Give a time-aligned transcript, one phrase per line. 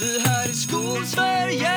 [0.00, 1.70] Det här är Skolsverige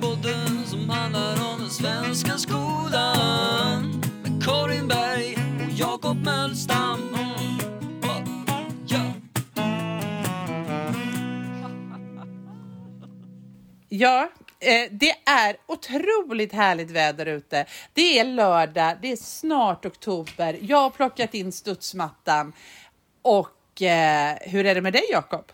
[0.00, 7.16] Podden som handlar om den svenska skolan Med Karin Berg och Jakob Mölstam
[13.88, 14.30] ja.
[14.60, 17.66] Eh, det är otroligt härligt väder ute.
[17.92, 20.58] Det är lördag, det är snart oktober.
[20.60, 22.52] Jag har plockat in studsmattan.
[23.22, 25.52] Och eh, hur är det med dig, Jakob?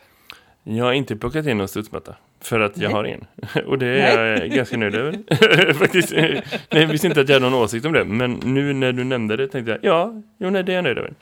[0.65, 2.15] Jag har inte plockat in någon studsmatta.
[2.41, 2.93] För att jag Nej.
[2.93, 3.25] har en.
[3.67, 5.73] Och det är jag ganska nöjd över.
[5.73, 6.13] Faktiskt.
[6.13, 8.05] Nej, jag visste inte att jag hade någon åsikt om det.
[8.05, 10.99] Men nu när du nämnde det tänkte jag, ja, jo, nej, det är jag nöjd
[10.99, 11.15] över.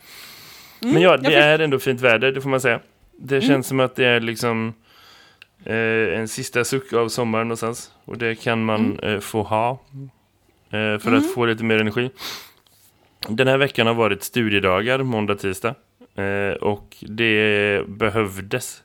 [0.80, 2.80] men ja, det är ändå fint väder, det får man säga.
[3.18, 4.74] Det känns som att det är liksom
[5.64, 7.92] eh, en sista suck av sommaren någonstans.
[8.04, 9.70] Och det kan man eh, få ha.
[10.70, 12.10] Eh, för att få lite mer energi.
[13.28, 15.74] Den här veckan har varit studiedagar, måndag, tisdag.
[16.14, 18.82] Eh, och det behövdes.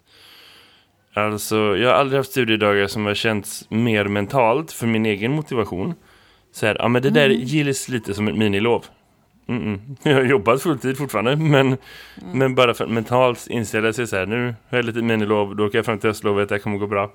[1.18, 5.94] Alltså, jag har aldrig haft studiedagar som har känts mer mentalt för min egen motivation.
[6.52, 8.86] Så här, ja men det där gills lite som ett minilov.
[9.48, 9.80] Mm -mm.
[10.04, 11.78] Jag har jobbat fulltid fortfarande, men,
[12.34, 15.66] men bara för att mentalt inställa sig så här, nu har jag lite minilov, då
[15.66, 17.04] åker jag fram till höstlovet, det kommer gå bra.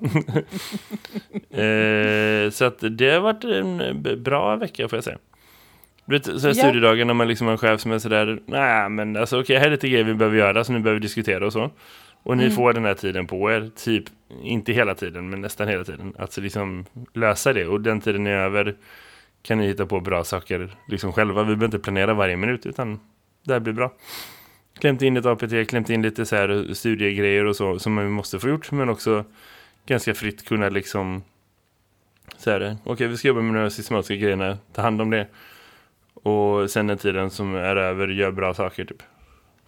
[1.62, 5.18] eh, så att det har varit en bra vecka får jag säga.
[6.22, 6.54] Så här Ja.
[6.54, 9.66] studiedagar när man liksom har en chef som är sådär, nej men alltså okej, här
[9.66, 11.70] är lite grejer vi behöver göra, så nu behöver vi diskutera och så.
[12.22, 14.04] Och ni får den här tiden på er, typ,
[14.42, 16.14] inte hela tiden, men nästan hela tiden.
[16.18, 17.66] Att liksom lösa det.
[17.66, 18.76] Och den tiden är över
[19.42, 21.42] kan ni hitta på bra saker liksom själva.
[21.42, 23.00] Vi behöver inte planera varje minut, utan
[23.44, 23.92] det här blir bra.
[24.78, 28.38] Klämt in ett APT, klämt in lite så här studiegrejer och så som man måste
[28.38, 29.24] få gjort, men också
[29.86, 31.22] ganska fritt kunna liksom
[32.36, 35.26] så här, okej vi ska jobba med de här systematiska grejerna, ta hand om det.
[36.14, 39.02] Och sen den tiden som är över, gör bra saker typ.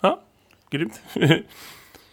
[0.00, 0.22] Ja,
[0.70, 1.02] grymt.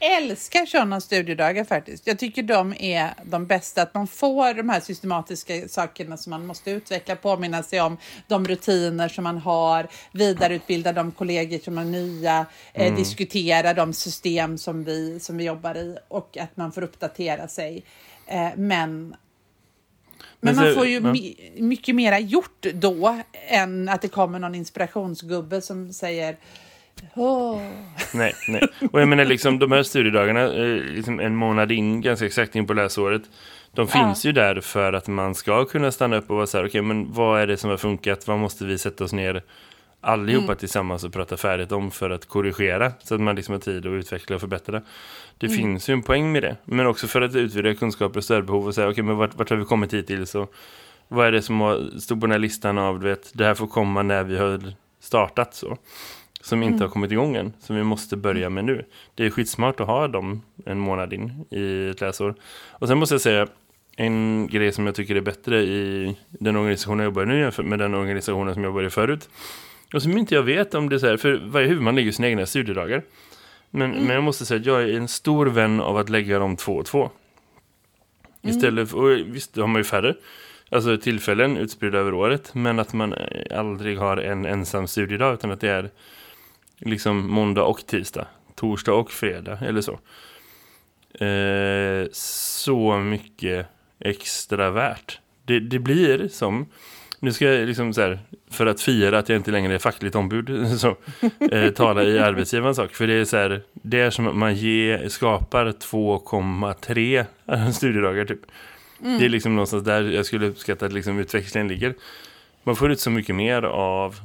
[0.01, 2.07] älskar sådana studiedagar faktiskt.
[2.07, 3.81] Jag tycker de är de bästa.
[3.81, 7.97] Att man får de här systematiska sakerna som man måste utveckla, påminna sig om
[8.27, 14.57] de rutiner som man har, vidareutbilda de kollegor som är nya, eh, diskutera de system
[14.57, 17.83] som vi, som vi jobbar i och att man får uppdatera sig.
[18.27, 19.15] Eh, men
[20.43, 21.01] men Men man får ju
[21.57, 26.37] mycket mera gjort då än att det kommer någon inspirationsgubbe som säger
[27.15, 27.61] Åh.
[28.13, 28.67] Nej, nej.
[28.91, 32.67] Och jag menar liksom de här studiedagarna, eh, liksom en månad in, ganska exakt in
[32.67, 33.21] på läsåret.
[33.73, 36.65] De finns ju där för att man ska kunna stanna upp och vara så här,
[36.65, 38.27] okej men vad är det som har funkat?
[38.27, 39.43] Vad måste vi sätta oss ner
[40.01, 42.91] allihopa tillsammans och prata färdigt om för att korrigera?
[43.03, 44.81] Så att man liksom har tid att utveckla och förbättra.
[45.37, 46.55] Det finns ju en poäng med det.
[46.65, 49.57] Men också för att utvidga kunskaper och stödbehov och säga, okej men vart, vart har
[49.57, 50.35] vi kommit hittills?
[50.35, 50.53] Och
[51.07, 53.53] vad är det som har, stod på den här listan av, du vet, det här
[53.53, 55.77] får komma när vi har startat så
[56.41, 58.85] som inte har kommit igång än, som vi måste börja med nu.
[59.15, 62.35] Det är skitsmart att ha dem en månad in i ett läsår.
[62.71, 63.47] Och sen måste jag säga,
[63.97, 67.65] en grej som jag tycker är bättre i den organisationen jag jobbar i nu jämfört
[67.65, 69.29] med den organisationen som jag jobbade i förut.
[69.93, 72.27] Och som inte jag vet om det är så här, för varje huvudman lägger sina
[72.27, 73.03] egna studiedagar.
[73.69, 76.55] Men, men jag måste säga att jag är en stor vän av att lägga dem
[76.55, 77.09] två och två.
[78.41, 80.15] Istället för, och visst, då har man ju färre
[80.71, 83.15] alltså tillfällen utspridda över året, men att man
[83.55, 85.89] aldrig har en ensam studiedag, utan att det är
[86.81, 89.99] liksom måndag och tisdag, torsdag och fredag, eller så.
[91.25, 93.67] Eh, så mycket
[93.99, 95.19] extra värt.
[95.45, 96.65] Det, det blir som,
[97.19, 98.19] nu ska jag liksom så här,
[98.49, 100.95] för att fira att jag inte längre är fackligt ombud, så,
[101.51, 102.95] eh, tala i arbetsgivarens sak.
[102.95, 108.41] För det är så här, det är som att man ge, skapar 2,3 studiedagar typ.
[109.03, 111.93] Det är liksom någonstans där jag skulle uppskatta att liksom utväxlingen ligger.
[112.63, 114.15] Man får ut så mycket mer av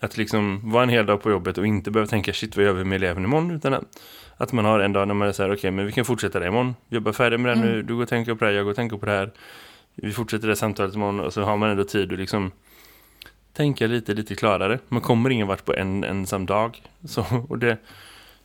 [0.00, 2.72] att liksom vara en hel dag på jobbet och inte behöva tänka shit vad gör
[2.72, 3.84] vi med eleven imorgon utan
[4.36, 6.40] att, man har en dag när man är så här okej men vi kan fortsätta
[6.40, 6.74] det imorgon.
[6.88, 8.70] Vi jobbar färdigt med det nu, du går och tänker på det här, jag går
[8.70, 9.30] och tänker på det här.
[9.94, 12.50] Vi fortsätter det samtalet imorgon och så har man ändå tid att liksom
[13.52, 14.78] tänka lite, lite klarare.
[14.88, 16.82] Man kommer ingen vart på en ensam dag.
[17.04, 17.78] Så, och det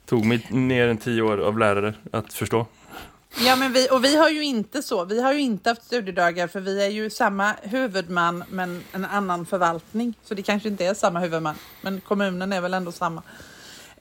[0.05, 2.65] tog mig mer än tio år av lärare att förstå.
[3.39, 5.05] Ja, men vi, och vi har ju inte så.
[5.05, 9.45] Vi har ju inte haft studiedagar för vi är ju samma huvudman men en annan
[9.45, 10.13] förvaltning.
[10.23, 13.23] Så det kanske inte är samma huvudman, men kommunen är väl ändå samma.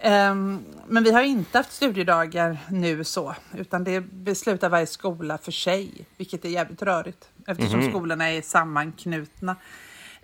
[0.01, 5.53] Ehm, men vi har inte haft studiedagar nu så, utan det beslutar varje skola för
[5.53, 9.57] sig, vilket är jävligt rörigt eftersom skolorna är sammanknutna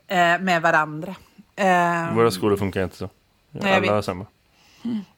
[0.06, 1.14] eh, med varandra.
[1.56, 3.10] Ehm, Våra skolor funkar inte så.
[3.62, 4.26] Alla har samma.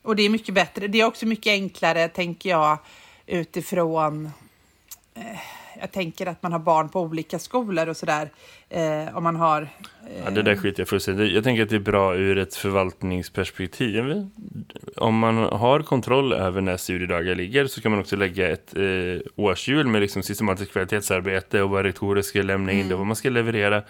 [0.02, 0.88] och det är mycket bättre.
[0.88, 2.78] Det är också mycket enklare, tänker jag,
[3.28, 4.30] utifrån...
[5.14, 5.22] Eh,
[5.80, 8.30] jag tänker att man har barn på olika skolor och sådär.
[8.68, 9.62] Eh, om man har...
[9.62, 9.68] Eh...
[10.24, 14.28] Ja, det där skiter jag fullständigt Jag tänker att det är bra ur ett förvaltningsperspektiv.
[14.96, 19.20] Om man har kontroll över när studiedagar ligger så kan man också lägga ett eh,
[19.36, 22.92] årshjul med liksom systematiskt kvalitetsarbete och vad rektorer ska lämna in mm.
[22.92, 23.82] och vad man ska leverera.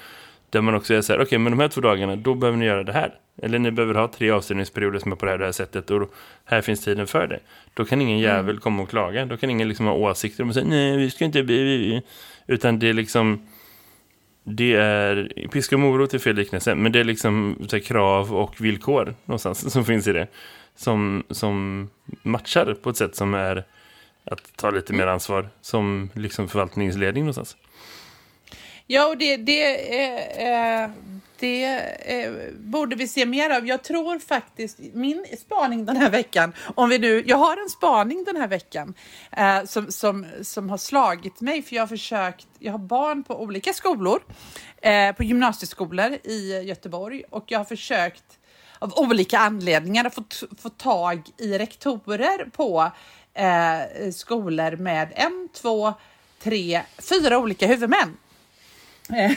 [0.50, 2.58] Där man också är så här, okej okay, men de här två dagarna, då behöver
[2.58, 3.14] ni göra det här.
[3.42, 6.14] Eller ni behöver ha tre avstängningsperioder som är på det här, det här sättet och
[6.44, 7.40] här finns tiden för det.
[7.74, 8.60] Då kan ingen jävel mm.
[8.60, 9.26] komma och klaga.
[9.26, 12.02] Då kan ingen liksom ha åsikter och säga, nej vi ska inte bli...
[12.46, 13.48] Utan det är liksom...
[14.44, 18.60] Det är piska och morot i fel liknelse, men det är liksom här, krav och
[18.60, 20.26] villkor någonstans som finns i det.
[20.76, 21.88] Som, som
[22.22, 23.64] matchar på ett sätt som är
[24.24, 27.56] att ta lite mer ansvar som liksom förvaltningsledning någonstans.
[28.90, 29.62] Ja, och det, det,
[30.42, 30.90] eh,
[31.38, 33.66] det eh, borde vi se mer av.
[33.66, 38.24] Jag tror faktiskt, min spaning den här veckan, om vi nu, jag har en spaning
[38.24, 38.94] den här veckan
[39.32, 43.42] eh, som, som, som har slagit mig, för jag har försökt, jag har barn på
[43.42, 44.22] olika skolor,
[44.82, 48.38] eh, på gymnasieskolor i Göteborg och jag har försökt
[48.78, 50.24] av olika anledningar att få,
[50.58, 52.90] få tag i rektorer på
[53.34, 55.94] eh, skolor med en, två,
[56.38, 58.16] tre, fyra olika huvudmän.
[59.12, 59.32] Eh,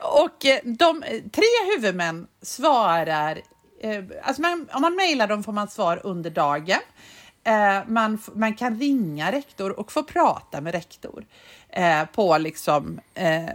[0.00, 1.02] och eh, de
[1.32, 1.44] tre
[1.74, 3.40] huvudmän svarar,
[3.80, 6.80] eh, alltså man, om man mejlar dem får man svar under dagen.
[7.44, 11.26] Eh, man, man kan ringa rektor och få prata med rektor
[11.68, 13.00] eh, på, liksom,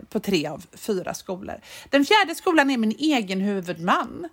[0.10, 1.56] på tre av fyra skolor.
[1.90, 4.30] Den fjärde skolan är min egen huvudman.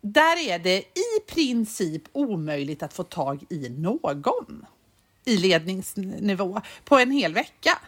[0.00, 4.66] Där är det i princip omöjligt att få tag i någon
[5.24, 7.78] i ledningsnivå på en hel vecka.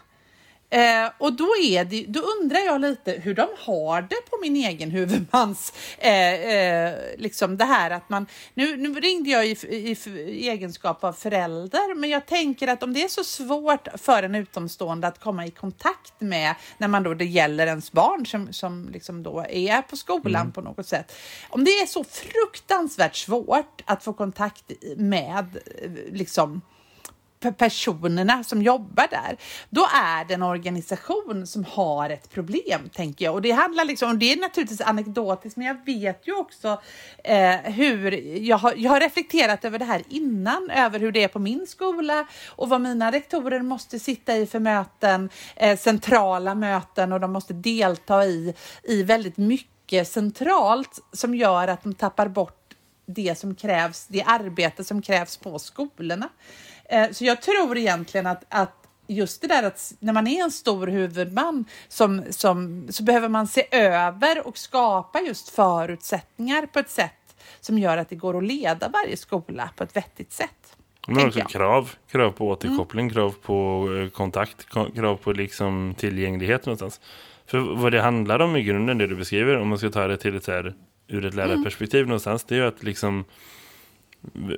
[0.71, 4.55] Eh, och då, är det, då undrar jag lite hur de har det på min
[4.55, 9.97] egen huvudmans, eh, eh, liksom det här att man, nu, nu ringde jag i, i,
[10.09, 14.35] i, egenskap av förälder, men jag tänker att om det är så svårt för en
[14.35, 18.89] utomstående att komma i kontakt med när man då det gäller ens barn som, som
[18.93, 20.51] liksom då är på skolan mm.
[20.51, 21.15] på något sätt.
[21.49, 25.57] Om det är så fruktansvärt svårt att få kontakt med
[26.11, 26.61] liksom
[27.57, 29.37] personerna som jobbar där,
[29.69, 33.33] då är det en organisation som har ett problem, tänker jag.
[33.33, 36.81] Och det handlar liksom, och det är naturligtvis anekdotiskt, men jag vet ju också
[37.23, 41.27] eh, hur, jag har, jag har reflekterat över det här innan, över hur det är
[41.27, 47.13] på min skola och vad mina rektorer måste sitta i för möten, eh, centrala möten
[47.13, 52.57] och de måste delta i, i väldigt mycket centralt som gör att de tappar bort
[53.05, 56.29] det som krävs, det arbete som krävs på skolorna.
[56.91, 60.51] Eh, så jag tror egentligen att, att just det där att när man är en
[60.51, 66.89] stor huvudman som, som, så behöver man se över och skapa just förutsättningar på ett
[66.89, 67.11] sätt
[67.59, 70.75] som gör att det går att leda varje skola på ett vettigt sätt.
[71.07, 71.91] Men också krav.
[72.11, 73.13] Krav på återkoppling, mm.
[73.13, 77.01] krav på eh, kontakt, krav på liksom tillgänglighet någonstans.
[77.45, 80.17] För vad det handlar om i grunden, det du beskriver, om man ska ta det
[80.17, 80.73] till ett här,
[81.07, 82.09] ur ett lärarperspektiv mm.
[82.09, 83.25] någonstans, det är ju att liksom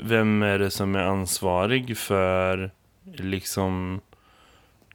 [0.01, 2.71] vem är det som är ansvarig för
[3.13, 4.01] liksom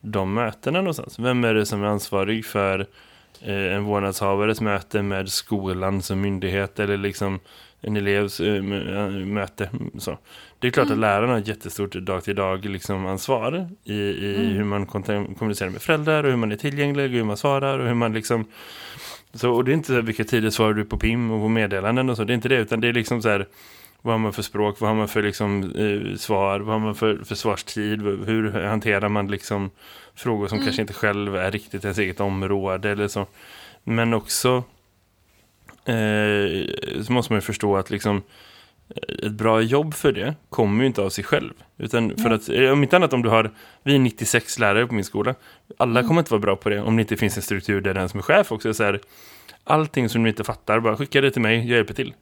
[0.00, 1.18] de mötena någonstans?
[1.18, 2.86] Vem är det som är ansvarig för
[3.40, 7.40] eh, en vårdnadshavares möte med skolan som myndighet eller liksom
[7.80, 9.70] en elevs eh, möte?
[9.98, 10.18] Så.
[10.58, 10.98] Det är klart mm.
[10.98, 14.56] att lärarna har ett jättestort dag-till-dag liksom ansvar i, i mm.
[14.56, 17.86] hur man kommunicerar med föräldrar och hur man är tillgänglig och hur man svarar och
[17.86, 18.44] hur man liksom
[19.32, 22.16] så, och det är inte vilka tider svarar du på PIM och på meddelanden och
[22.16, 23.46] så, det är inte det utan det är liksom så här
[24.02, 24.80] vad har man för språk?
[24.80, 26.60] Vad har man för liksom, eh, svar?
[26.60, 28.02] Vad har man för, för svarstid?
[28.02, 29.70] Hur hanterar man liksom
[30.14, 30.66] frågor som mm.
[30.66, 33.26] kanske inte själv är riktigt ens eget område eller så.
[33.84, 34.64] Men också
[35.84, 38.22] eh, så måste man ju förstå att liksom
[38.88, 41.52] eh, ett bra jobb för det kommer ju inte av sig själv.
[41.76, 43.50] Utan för att, eh, om inte annat om du har,
[43.82, 45.34] vi är 96 lärare på min skola.
[45.76, 46.08] Alla mm.
[46.08, 48.18] kommer inte vara bra på det om det inte finns en struktur där den som
[48.18, 49.00] är chef också är så här,
[49.64, 52.14] allting som du inte fattar, bara skicka det till mig, jag hjälper till.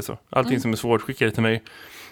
[0.00, 0.18] Så.
[0.30, 0.60] Allting mm.
[0.60, 1.62] som är svårt, skicka det till mig.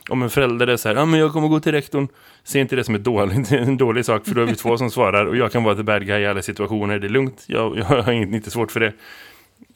[0.09, 2.09] Om en förälder är så här, ja men jag kommer gå till rektorn.
[2.45, 4.91] Se inte det som ett dåligt, en dålig sak, för då är vi två som
[4.91, 5.27] svarar.
[5.27, 7.45] Och jag kan vara the bad guy i alla situationer, det är lugnt.
[7.47, 8.93] Jag, jag har inte svårt för det.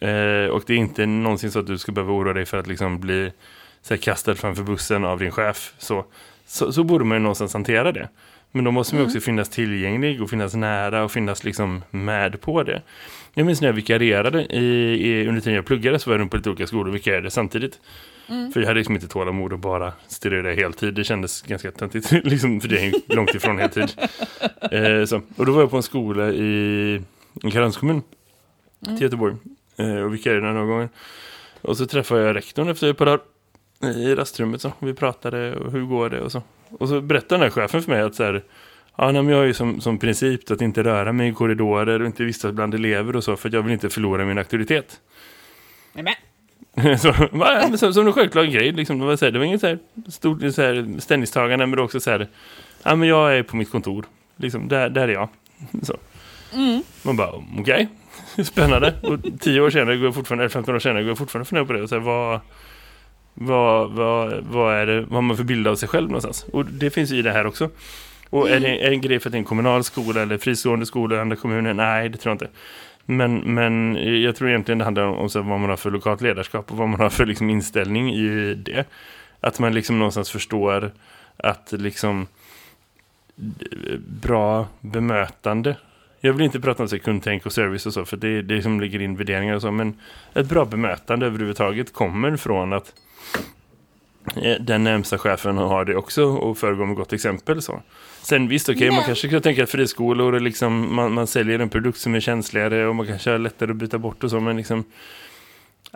[0.00, 2.66] Eh, och det är inte någonsin så att du ska behöva oroa dig för att
[2.66, 3.32] liksom bli
[3.82, 5.74] så här, kastad framför bussen av din chef.
[5.78, 6.04] Så,
[6.46, 8.08] så, så borde man ju någonstans hantera det.
[8.52, 9.10] Men då måste man mm.
[9.10, 12.82] också finnas tillgänglig och finnas nära och finnas liksom med på det.
[13.34, 14.64] Jag minns när jag vikarierade i,
[15.08, 17.80] i, under tiden jag pluggade så var jag på lite olika skolor och vikarierade samtidigt.
[18.28, 18.52] Mm.
[18.52, 20.94] För jag hade liksom inte tålamod att bara studera heltid.
[20.94, 23.92] Det kändes ganska töntigt, liksom, för det är långt ifrån heltid.
[24.70, 25.22] Eh, så.
[25.36, 27.00] Och då var jag på en skola i
[27.42, 28.02] en kranskommun
[28.86, 28.96] mm.
[28.96, 29.34] till Göteborg.
[29.76, 30.88] Eh, och vikarierade några gånger.
[31.62, 33.20] Och så träffade jag rektorn efter ett par dagar
[33.96, 34.60] i rastrummet.
[34.60, 34.72] Så.
[34.78, 36.42] Vi pratade och hur går det och så.
[36.78, 38.42] Och så berättade den här chefen för mig att så här,
[38.96, 42.00] Ja, nej, men jag har ju som, som princip att inte röra mig i korridorer
[42.00, 45.00] och inte vistas bland elever och så för att jag vill inte förlora min auktoritet.
[45.92, 46.14] Nej, men.
[46.98, 49.60] så, men som, som en självklar grej, liksom, det, var så här, det var inget
[49.60, 52.28] så här, stort så här, ställningstagande men det var också så här,
[52.82, 54.04] ja men jag är på mitt kontor,
[54.36, 55.28] liksom, där, där är jag.
[55.82, 55.96] Så.
[57.02, 57.88] Man bara, okej,
[58.44, 58.94] spännande.
[59.02, 61.64] Och 10 år senare går jag fortfarande, eller 15 år senare går jag fortfarande fundera
[61.64, 62.40] på det och så här, vad,
[63.34, 66.44] vad, vad, vad är det, vad har man för bild av sig själv någonstans?
[66.52, 67.70] Och det finns ju i det här också.
[68.32, 70.38] Och är, det, är det en grej för att det är en kommunal skola eller
[70.38, 71.74] fristående skola i andra kommuner?
[71.74, 72.48] Nej, det tror jag inte.
[73.04, 76.70] Men, men jag tror egentligen det handlar om, så vad man har för lokalt ledarskap
[76.70, 78.84] och vad man har för liksom, inställning i det.
[79.40, 80.92] Att man liksom någonstans förstår
[81.36, 82.26] att liksom
[83.98, 85.76] bra bemötande.
[86.20, 88.80] Jag vill inte prata om så kundtänk och service och så för det, det som
[88.80, 89.70] ligger in värderingar och så.
[89.70, 90.00] Men
[90.34, 92.92] ett bra bemötande överhuvudtaget kommer från att
[94.36, 97.82] eh, den närmsta chefen har det också och föregår med gott exempel så.
[98.22, 101.58] Sen visst, okej, man Men- kanske kan tänka att friskolor är liksom, man, man säljer
[101.58, 104.40] en produkt som är känsligare och man kanske har lättare att byta bort och så,
[104.40, 104.84] men liksom,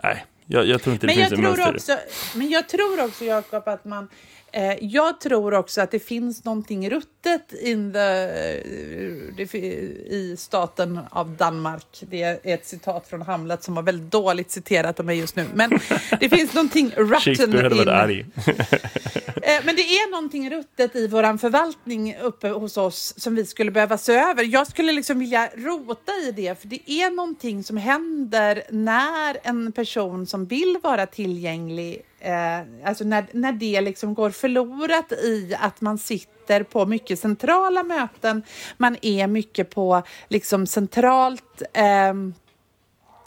[0.03, 1.95] nej, jag, jag tror inte det Men jag, finns en tror mönster.
[1.95, 4.07] också, men jag tror också, Jakob, att man...
[4.57, 7.99] Eh, jag tror också att det finns någonting ruttet in the,
[9.37, 12.03] det, i staten av Danmark.
[12.09, 15.45] Det är ett citat från Hamlet som var väldigt dåligt citerat av mig just nu.
[15.53, 15.69] Men
[16.19, 17.89] det finns någonting Shakespeare hade varit in...
[17.89, 18.25] arg.
[19.47, 23.71] Eh, Men det är någonting ruttet i vår förvaltning uppe hos oss som vi skulle
[23.71, 24.43] behöva se över.
[24.43, 29.71] Jag skulle liksom vilja rota i det, för det är någonting som händer när en
[29.71, 35.81] person som vill vara tillgänglig, eh, alltså när, när det liksom går förlorat i att
[35.81, 38.43] man sitter på mycket centrala möten,
[38.77, 42.13] man är mycket på liksom centralt eh,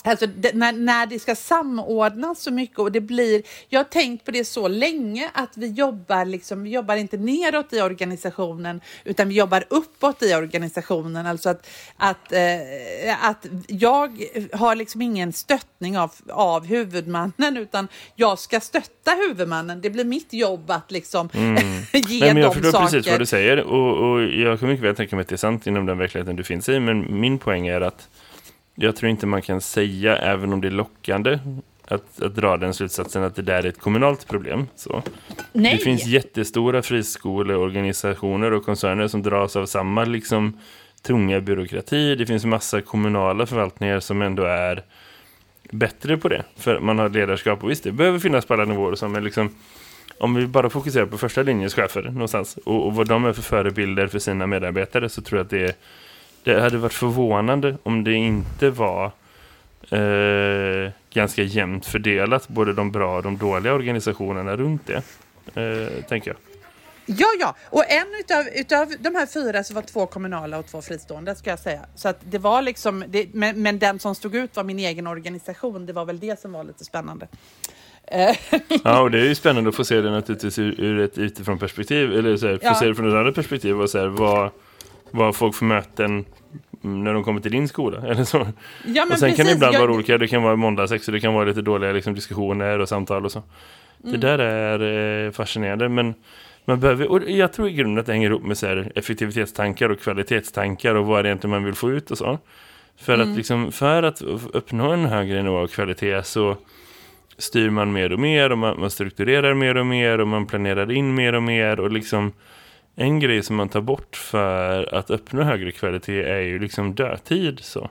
[0.04, 4.24] Alltså det, när, när det ska samordnas så mycket och det blir, jag har tänkt
[4.24, 9.28] på det så länge att vi jobbar liksom, vi jobbar inte neråt i organisationen utan
[9.28, 11.26] vi jobbar uppåt i organisationen.
[11.26, 18.38] Alltså att, att, eh, att jag har liksom ingen stöttning av, av huvudmannen utan jag
[18.38, 19.80] ska stötta huvudmannen.
[19.80, 21.54] Det blir mitt jobb att liksom ge Mm.
[21.92, 22.84] Nej, men jag förstår saker.
[22.84, 25.36] precis vad du säger och, och jag kan mycket väl tänka mig att det är
[25.36, 28.08] sant inom den verkligheten du finns i, men min poäng är att
[28.74, 31.38] jag tror inte man kan säga, även om det är lockande,
[31.84, 34.66] att, att dra den slutsatsen att det där är ett kommunalt problem.
[34.76, 35.02] Så.
[35.52, 35.76] Nej.
[35.76, 40.58] Det finns jättestora friskoleorganisationer och koncerner som dras av samma liksom,
[41.02, 42.14] tunga byråkrati.
[42.14, 44.82] Det finns massa kommunala förvaltningar som ändå är
[45.70, 46.44] bättre på det.
[46.56, 48.94] För man har ledarskap och visst, det behöver finnas på alla nivåer.
[48.94, 49.54] Så, men liksom,
[50.18, 53.42] om vi bara fokuserar på första linjens chefer någonstans och, och vad de är för
[53.42, 55.76] förebilder för sina medarbetare så tror jag att det,
[56.44, 59.04] det hade varit förvånande om det inte var
[59.90, 65.02] eh, ganska jämnt fördelat, både de bra och de dåliga organisationerna runt det,
[65.60, 66.36] eh, tänker jag.
[67.06, 67.54] Ja, ja.
[67.64, 71.50] Och en utav, utav de här fyra så var två kommunala och två fristående ska
[71.50, 71.80] jag säga.
[71.94, 75.06] Så att det var liksom, det, men, men den som stod ut var min egen
[75.06, 75.86] organisation.
[75.86, 77.28] Det var väl det som var lite spännande.
[78.06, 78.36] Eh,
[78.84, 81.58] Ja, och det är ju spännande att få se det naturligtvis ur, ur ett utifrån
[81.58, 82.74] perspektiv, eller så här, få Ja.
[82.74, 84.50] se det från ett annat perspektiv och så här, vad,
[85.10, 86.24] vad folk för möten
[86.80, 88.38] när de kommer till din skola, eller så.
[88.86, 89.54] ja, men och sen kan det precis.
[89.54, 92.14] ibland Jag- vara olika, det kan vara måndagsex och det kan vara lite dåliga liksom,
[92.14, 93.42] diskussioner och samtal och så.
[94.04, 94.12] Mm.
[94.20, 96.14] Det där är eh, fascinerande, men
[96.64, 99.88] man behöver, och jag tror i grunden att det hänger ihop med så här, effektivitetstankar
[99.88, 102.38] och kvalitetstankar och vad det är egentligen man vill få ut och så.
[103.00, 103.30] För, Mm.
[103.30, 106.56] att, liksom, för att uppnå en högre nivå av kvalitet så
[107.38, 110.90] styr man mer och mer och man, man strukturerar mer och mer och man planerar
[110.92, 112.32] in mer och mer och liksom
[112.96, 117.60] en grej som man tar bort för att uppnå högre kvalitet är ju liksom dödtid
[117.60, 117.90] så.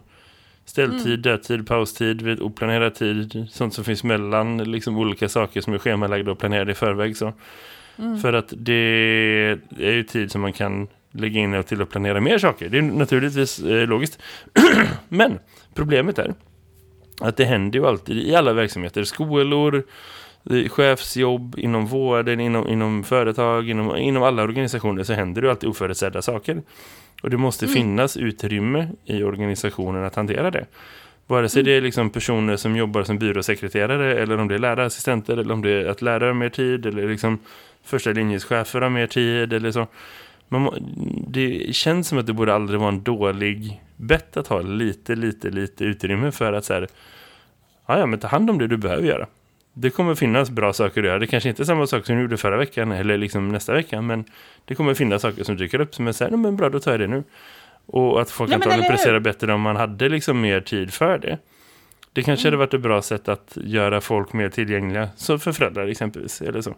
[0.65, 6.31] Ställtid, dödtid, paustid, oplanerad tid, sånt som finns mellan liksom olika saker som är schemalagda
[6.31, 7.33] och planerade i förväg så.
[8.21, 8.73] För att det
[9.79, 12.69] är ju tid som man kan lägga in till att planera mer saker.
[12.69, 14.19] Det är naturligtvis eh, logiskt.
[15.09, 15.39] Men
[15.73, 16.33] problemet är
[17.21, 19.03] att det händer ju alltid i alla verksamheter.
[19.03, 19.83] Skolor,
[20.69, 25.69] chefsjobb, inom vården, inom, inom företag, inom, inom alla organisationer så händer det ju alltid
[25.69, 26.61] oförutsedda saker.
[27.23, 30.65] Och det måste finnas utrymme i organisationen att hantera det.
[31.27, 35.37] Vare sig det är liksom personer som jobbar som byråsekreterare eller om det är lärarassistenter
[35.37, 37.39] eller om det är att lärare har mer tid eller liksom
[37.83, 39.87] första linjeschefer har mer tid eller så.
[40.47, 40.69] Man
[41.27, 45.49] det känns som att det borde aldrig vara en dålig bett att ha lite, lite,
[45.49, 46.87] lite utrymme för att så här,
[47.85, 49.27] ja, ja, men ta hand om det du behöver göra.
[49.81, 51.19] Det kommer finnas bra saker att göra.
[51.19, 54.01] Det kanske inte är samma sak som du gjorde förra veckan eller liksom nästa vecka,
[54.01, 54.25] men
[54.65, 56.79] det kommer finnas saker som dyker upp som är så här, "Nej, men bra, då
[56.79, 57.23] tar jag det nu.
[57.85, 61.37] Och att folk men antagligen presterar bättre om man hade liksom mer tid för det.
[62.13, 65.87] Det kanske hade varit ett bra sätt att göra folk mer tillgängliga, så för föräldrar
[65.87, 66.75] exempelvis, eller så.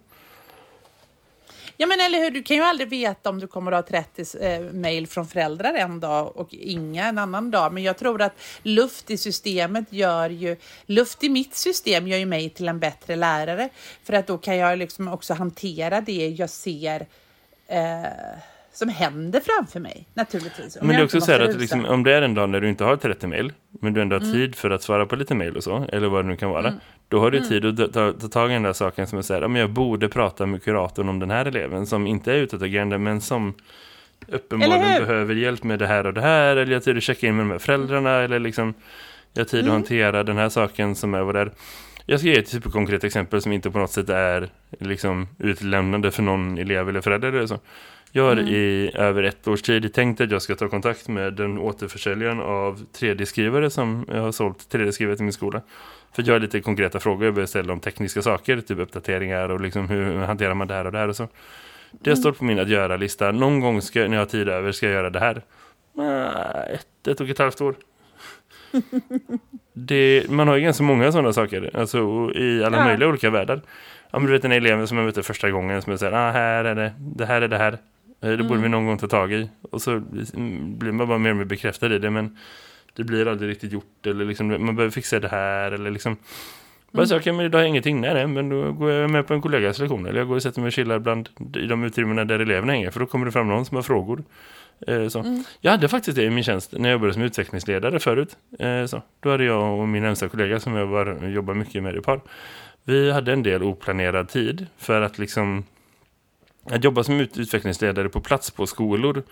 [1.82, 4.38] Ja men eller hur, du kan ju aldrig veta om du kommer att ha 30
[4.40, 7.74] eh, mejl från föräldrar en dag och inga en annan dag.
[7.74, 8.34] Men jag tror att
[8.64, 13.16] luft i systemet gör ju, luft i mitt system gör ju mig till en bättre
[13.16, 13.70] lärare.
[14.04, 17.08] För att då kan jag liksom också hantera det jag ser
[17.68, 18.04] eh,
[18.74, 20.78] som händer framför mig naturligtvis.
[20.82, 22.70] Men det är också så här att liksom, om det är en dag när du
[22.70, 24.34] inte har 30 mejl men du ändå har mm.
[24.34, 26.68] tid för att svara på lite mejl och så, eller vad det nu kan vara,
[26.68, 26.80] mm.
[27.08, 27.50] då har du mm.
[27.50, 29.70] tid att ta, ta tag i den där saken som är så här, men jag
[29.70, 33.54] borde prata med kuratorn om den här eleven som inte är utåtagerande men som
[34.28, 37.28] uppenbarligen behöver hjälp med det här och det här, eller jag har tid att checka
[37.28, 38.74] in med de här föräldrarna, eller liksom
[39.34, 39.74] jag har tid att mm.
[39.74, 41.52] hantera den här saken som är vad det är.
[42.06, 44.50] Jag ska ge ett superkonkret exempel som inte på något sätt är
[44.80, 47.60] liksom utlämnande för någon elev eller förälder eller så.
[48.12, 48.48] Jag har mm.
[48.48, 52.86] i över ett års tid tänkt att jag ska ta kontakt med den återförsäljaren av
[53.00, 55.62] 3D-skrivare som jag har sålt 3D-skrivare till min skola.
[56.12, 59.62] För jag har lite konkreta frågor jag vill ställa om tekniska saker, typ uppdateringar och
[59.62, 61.28] liksom hur hanterar man det här och det här och så.
[61.92, 62.18] Det mm.
[62.18, 63.32] stått på min att göra-lista.
[63.32, 65.42] Någon gång ska, när jag har tid över ska jag göra det här.
[66.74, 67.76] Ett, ett och ett halvt år.
[69.74, 72.86] det, man har ju ganska många sådana saker alltså, i alla ja.
[72.86, 73.62] möjliga olika världar.
[74.12, 76.66] Ja, men du vet en elev som jag mötte första gången som säger, ah, här
[76.66, 77.78] är det, det här är det här.
[78.22, 78.62] Det borde mm.
[78.62, 79.50] vi någon gång ta tag i.
[79.62, 82.10] Och så blir man bara mer och mer bekräftad i det.
[82.10, 82.38] Men
[82.96, 84.06] det blir aldrig riktigt gjort.
[84.06, 85.72] Eller liksom, man behöver fixa det här.
[85.72, 86.18] Eller liksom,
[86.92, 87.08] bara mm.
[87.08, 88.02] så, okej, okay, men idag har jag ingenting.
[88.02, 90.06] Nej, nej, men då går jag med på en kollegas lektion.
[90.06, 92.92] Eller jag går och sätter mig och chillar bland, i de utrymmena där eleverna hänger.
[92.92, 94.24] För då kommer det fram någon som har frågor.
[94.88, 95.20] Eh, så.
[95.20, 95.44] Mm.
[95.62, 98.38] Jag hade faktiskt det i min tjänst när jag började som utvecklingsledare förut.
[98.60, 99.02] Eh, så.
[99.20, 102.22] Då hade jag och min närmsta kollega som jag jobbar mycket med i par.
[102.84, 105.64] Vi hade en del oplanerad tid för att liksom
[106.64, 109.24] att jobba som utvecklingsledare på plats på skolor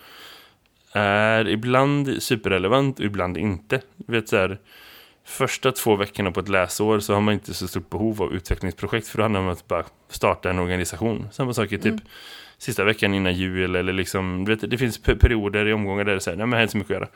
[0.92, 3.80] är ibland superrelevant och ibland inte.
[3.96, 4.58] Du vet så här,
[5.24, 9.08] första två veckorna på ett läsår så har man inte så stort behov av utvecklingsprojekt
[9.08, 11.28] för då handlar det om att bara starta en organisation.
[11.32, 12.00] Samma sak i typ mm.
[12.58, 16.20] sista veckan innan jul eller liksom, du vet, det finns perioder i omgångar där det
[16.20, 17.08] säger, nej men här är inte så mycket att göra.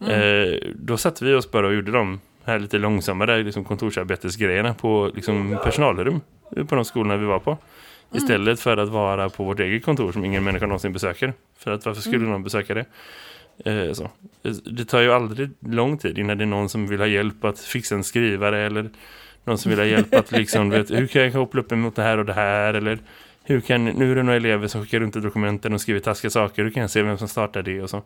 [0.00, 0.52] Mm.
[0.52, 5.10] Eh, då satte vi oss bara och gjorde de här lite långsammare liksom kontorsarbetesgrejerna på
[5.14, 6.20] liksom personalrum
[6.68, 7.58] på de skolorna vi var på.
[8.12, 8.24] Mm.
[8.24, 11.32] Istället för att vara på vårt eget kontor som ingen människa någonsin besöker.
[11.58, 12.30] För att varför skulle mm.
[12.30, 12.84] någon besöka det?
[13.64, 14.10] Eh, så.
[14.64, 17.58] Det tar ju aldrig lång tid innan det är någon som vill ha hjälp att
[17.58, 18.90] fixa en skrivare eller
[19.44, 21.96] någon som vill ha hjälp att liksom, vet, hur kan jag koppla upp mig mot
[21.96, 22.98] det här och det här eller
[23.44, 26.30] hur kan, nu är det några elever som skickar runt i dokumenten och skriver taskiga
[26.30, 28.02] saker, hur kan jag se vem som startar det och så.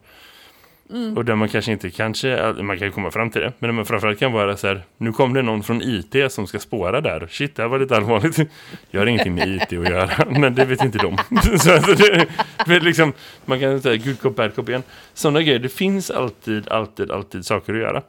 [0.91, 1.17] Mm.
[1.17, 4.19] Och där man kanske inte kanske, man kan komma fram till det, men man framförallt
[4.19, 7.27] kan vara så här, nu kom det någon från IT som ska spåra där.
[7.31, 8.39] Shit, det här var lite allvarligt.
[8.91, 11.17] Jag har ingenting med IT att göra, men det vet inte de.
[11.59, 12.27] så alltså det,
[12.67, 13.13] det liksom,
[13.45, 14.83] man kan säga, good cop, bad cop igen.
[15.15, 18.03] Sådana grejer, det finns alltid, alltid, alltid saker att göra.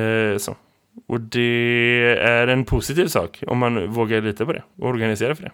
[0.00, 0.56] Eh, så.
[1.08, 5.42] Och det är en positiv sak om man vågar lita på det och organisera för
[5.42, 5.50] det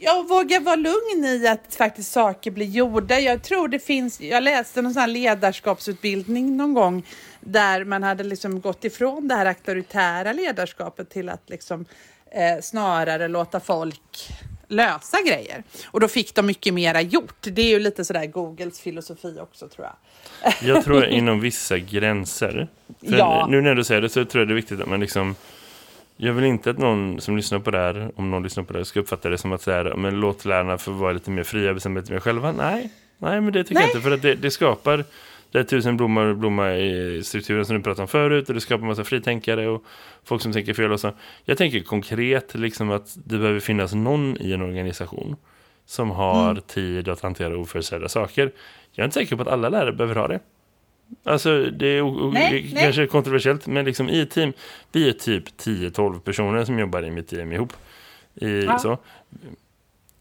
[0.00, 3.20] jag vågar vara lugn i att faktiskt saker blir gjorda.
[3.20, 7.06] Jag tror det finns, jag läste någon sån ledarskapsutbildning någon gång
[7.40, 11.84] där man hade liksom gått ifrån det här auktoritära ledarskapet till att liksom
[12.30, 14.30] eh, snarare låta folk
[14.68, 15.62] lösa grejer.
[15.86, 17.36] Och då fick de mycket mera gjort.
[17.40, 20.54] Det är ju lite sådär Googles filosofi också tror jag.
[20.62, 22.68] Jag tror inom vissa gränser.
[23.00, 23.46] För ja.
[23.50, 25.36] Nu när du säger det så tror jag det är viktigt att man liksom
[26.20, 28.78] jag vill inte att någon som lyssnar på det här, om någon lyssnar på det
[28.78, 31.74] här, ska uppfatta det som att säga, men låt lärarna få vara lite mer fria,
[31.74, 32.52] bestämma lite mer själva.
[32.52, 33.82] Nej, nej men det tycker nej.
[33.82, 34.00] jag inte.
[34.00, 35.04] För att det, det skapar
[35.50, 38.82] det är tusen blommor blomma i strukturen som du pratade om förut och det skapar
[38.82, 39.84] en massa fritänkare och
[40.24, 41.12] folk som tänker fel och så.
[41.44, 45.36] Jag tänker konkret liksom att det behöver finnas någon i en organisation
[45.86, 46.62] som har mm.
[46.66, 48.52] tid att hantera oförutsedda saker.
[48.92, 50.40] Jag är inte säker på att alla lärare behöver ha det.
[51.24, 53.08] Alltså det är nej, kanske nej.
[53.08, 54.52] kontroversiellt men liksom i team
[54.92, 57.72] vi är typ 10-12 personer som jobbar i mitt team ihop.
[58.34, 58.78] I, ja.
[58.78, 58.98] så.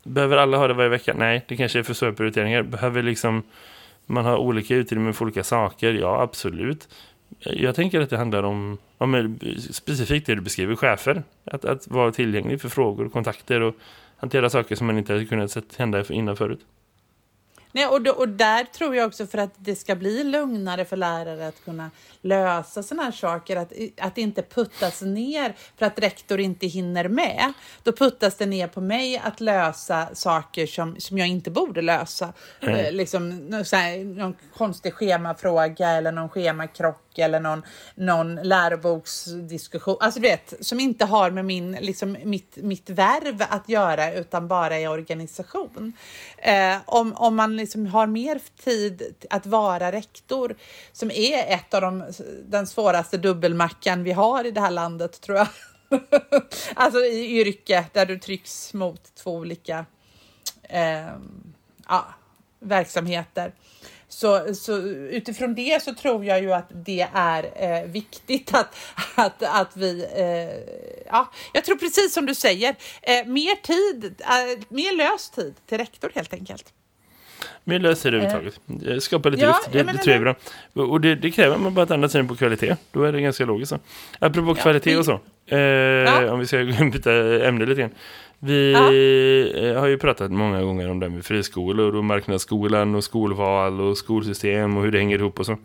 [0.04, 1.14] Behöver alla ha det varje vecka?
[1.18, 2.62] Nej, det kanske är för stora prioriteringar.
[2.64, 3.44] Behöver liksom
[4.06, 5.94] man ha olika utrymmen för olika saker?
[5.94, 6.88] Ja, absolut.
[7.40, 9.40] Jag tänker att det handlar om, om
[9.72, 11.24] specifikt det du beskriver, chefer.
[11.46, 13.76] Att, att vara tillgänglig för frågor och kontakter och
[14.18, 16.60] hantera saker som man inte hade kunnat sett hända innan förut.
[17.78, 20.98] Nej, och, då, och där tror jag också för att det ska bli lugnare för
[20.98, 26.40] lärare att kunna lösa sådana här saker, att, att inte puttas ner för att rektor
[26.40, 27.54] inte hinner med.
[27.84, 32.34] Då puttas det ner på mig att lösa saker som, som jag inte borde lösa.
[32.62, 32.76] Mm.
[32.76, 33.32] Eh, liksom
[33.72, 37.64] här, någon konstig schemafråga eller någon schemakrock eller någon,
[37.96, 43.70] någon läroboksdiskussion, alltså du vet, som inte har med min, liksom, mitt, mitt värv att
[43.70, 45.94] göra utan bara är organisation.
[46.38, 50.56] Eh, om, om man liksom har mer tid att vara rektor,
[50.92, 52.04] som är ett av de,
[52.46, 55.48] den svåraste dubbelmackan vi har i det här landet tror jag.
[56.76, 59.86] alltså i yrke där du trycks mot två olika
[60.64, 61.16] eh,
[61.88, 62.06] ja,
[62.60, 63.54] verksamheter.
[64.10, 68.76] Så, så utifrån det så tror jag ju att det är eh, viktigt att,
[69.16, 74.66] att, att vi, eh, ja, jag tror precis som du säger, eh, mer tid, eh,
[74.70, 76.74] mer lös tid till rektor helt enkelt.
[77.64, 78.60] Mer löst överhuvudtaget.
[78.88, 80.36] Eh, Skapa lite ja, luft, det, menar det tror jag är
[80.74, 80.86] bra.
[80.86, 82.76] Och det, det kräver man bara ett annat syn på kvalitet.
[82.92, 83.70] Då är det ganska logiskt.
[83.70, 83.80] Så.
[84.20, 85.20] Apropå Ja, kvalitet vi- och så.
[85.48, 86.32] Eh, Ja.
[86.32, 86.58] Om vi ska
[86.94, 87.92] byta ämne lite grann.
[88.40, 88.80] Vi Ja.
[89.70, 93.98] eh, har ju pratat många gånger om det med friskolor och marknadsskolan och skolval och
[93.98, 95.58] skolsystem och hur det hänger ihop och så.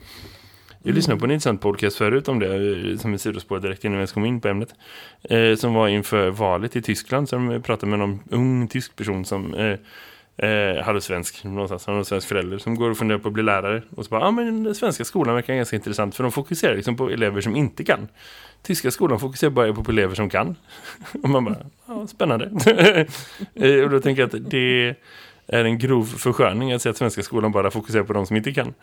[0.84, 2.46] Jag lyssnade på en intressant podcast förut om det,
[2.90, 4.74] eh, som ett sidospår direkt innan vi ens kom in på ämnet.
[5.22, 9.24] Eh, som var inför valet i Tyskland, som eh, pratade med någon ung tysk person
[9.24, 9.76] som eh,
[10.36, 13.82] eh, halvsvensk någonstans, har någon svensk förälder som går och funderar på att bli lärare.
[13.96, 16.96] Och så bara, ja men den svenska skolan verkar ganska intressant för de fokuserar liksom
[16.96, 18.08] på elever som inte kan.
[18.62, 20.56] Tyska skolan fokuserar bara på elever som kan.
[21.22, 22.50] Och man bara, ja spännande.
[23.54, 24.94] Eh, och då tänker jag att det
[25.46, 28.52] är en grov försköning att säga att svenska skolan bara fokuserar på de som inte
[28.52, 28.74] kan.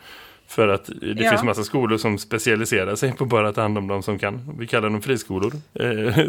[0.46, 1.30] För att det Ja.
[1.30, 4.56] finns massa skolor som specialiserar sig på bara att ta hand om de som kan.
[4.58, 5.52] Vi kallar dem friskolor.
[5.74, 6.26] Eh.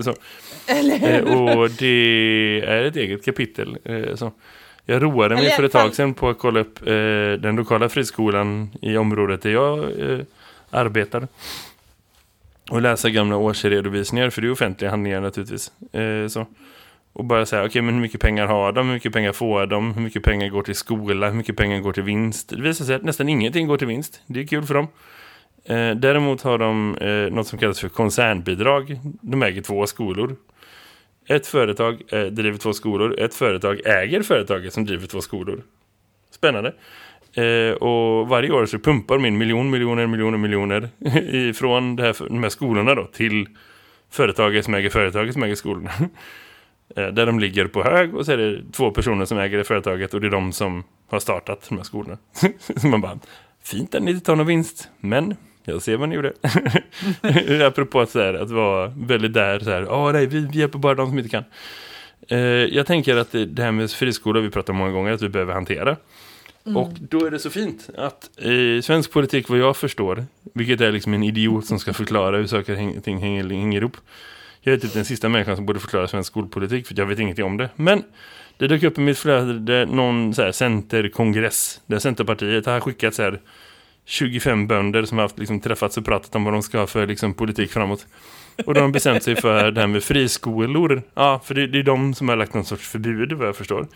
[1.03, 3.77] Eh, och det är ett eget kapitel.
[3.83, 4.31] Eh, så.
[4.91, 6.93] Jag roade mig Eller för ett tag sedan på att kolla upp eh,
[7.41, 10.19] den lokala friskolan i området där jag eh,
[10.69, 11.27] arbetar.
[12.71, 15.71] Och läsa gamla årsredovisningar, för det är offentliga handlingar naturligtvis.
[15.93, 16.45] Eh, så.
[17.13, 18.87] Och bara säga, okej men hur mycket pengar har de?
[18.87, 19.93] Hur mycket pengar får de?
[19.93, 21.27] Hur mycket pengar går till skola?
[21.27, 22.49] Hur mycket pengar går till vinst?
[22.49, 24.21] Det visar sig att nästan ingenting går till vinst.
[24.27, 24.87] Det är kul för dem.
[25.65, 28.99] Eh, däremot har de eh, något som kallas för koncernbidrag.
[29.21, 30.35] De äger två skolor.
[31.31, 33.19] Ett företag eh, driver två skolor.
[33.19, 35.63] Ett företag äger företaget som driver två skolor.
[36.31, 36.73] Spännande.
[37.33, 40.89] Eh, och varje år så pumpar min miljon, miljoner, miljoner, miljoner
[41.49, 43.47] ifrån det här, de här skolorna då till
[44.09, 45.91] företaget som äger företaget som äger skolorna.
[46.95, 49.63] Eh, där de ligger på hög och så är det två personer som äger det
[49.63, 52.17] företaget och det är de som har startat de här skolorna.
[52.75, 53.19] så man bara,
[53.63, 56.33] fint att ni inte tar någon vinst, men jag ser vad ni gjorde.
[57.67, 60.79] Apropå att, så här, att vara väldigt där, så här, "Åh, nej, vi, vi hjälper
[60.79, 61.43] bara de som inte kan.
[62.27, 62.39] Eh,
[62.75, 65.97] jag tänker att det, här med friskolor, vi pratar många gånger, att vi behöver hantera.
[66.63, 70.91] Och då är det så fint att i svensk politik, vad jag förstår, vilket är
[70.91, 73.97] liksom en idiot som ska förklara hur saker och ting hänger, hänger ihop.
[74.61, 77.45] Jag är typ den sista människan som borde förklara svensk skolpolitik, för jag vet ingenting
[77.45, 77.69] om det.
[77.75, 78.03] Men
[78.57, 83.23] det dök upp i mitt flöde någon så här centerkongress, där Centerpartiet har skickat så
[83.23, 83.39] här
[84.11, 87.07] 25 bönder som har haft, liksom, träffats och pratat om vad de ska ha för
[87.07, 88.07] liksom, politik framåt.
[88.65, 91.01] Och de har bestämt sig för det här med friskolor.
[91.13, 93.87] Ja, för det, det är de som har lagt någon sorts förbud, vad jag förstår.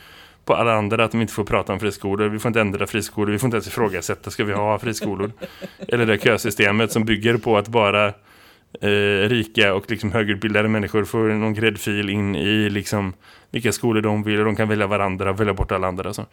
[0.45, 2.29] På alla andra, att de inte får prata om friskolor.
[2.29, 5.31] Vi får inte ändra friskolor, vi får inte ens ifrågasätta, ska vi ha friskolor?
[5.87, 8.07] Eller det kösystemet som bygger på att bara
[8.81, 13.13] eh, rika och liksom högutbildade människor får någon gräddfil in i liksom
[13.51, 16.13] vilka skolor de vill och de kan välja varandra och välja bort alla andra.
[16.13, 16.25] Så.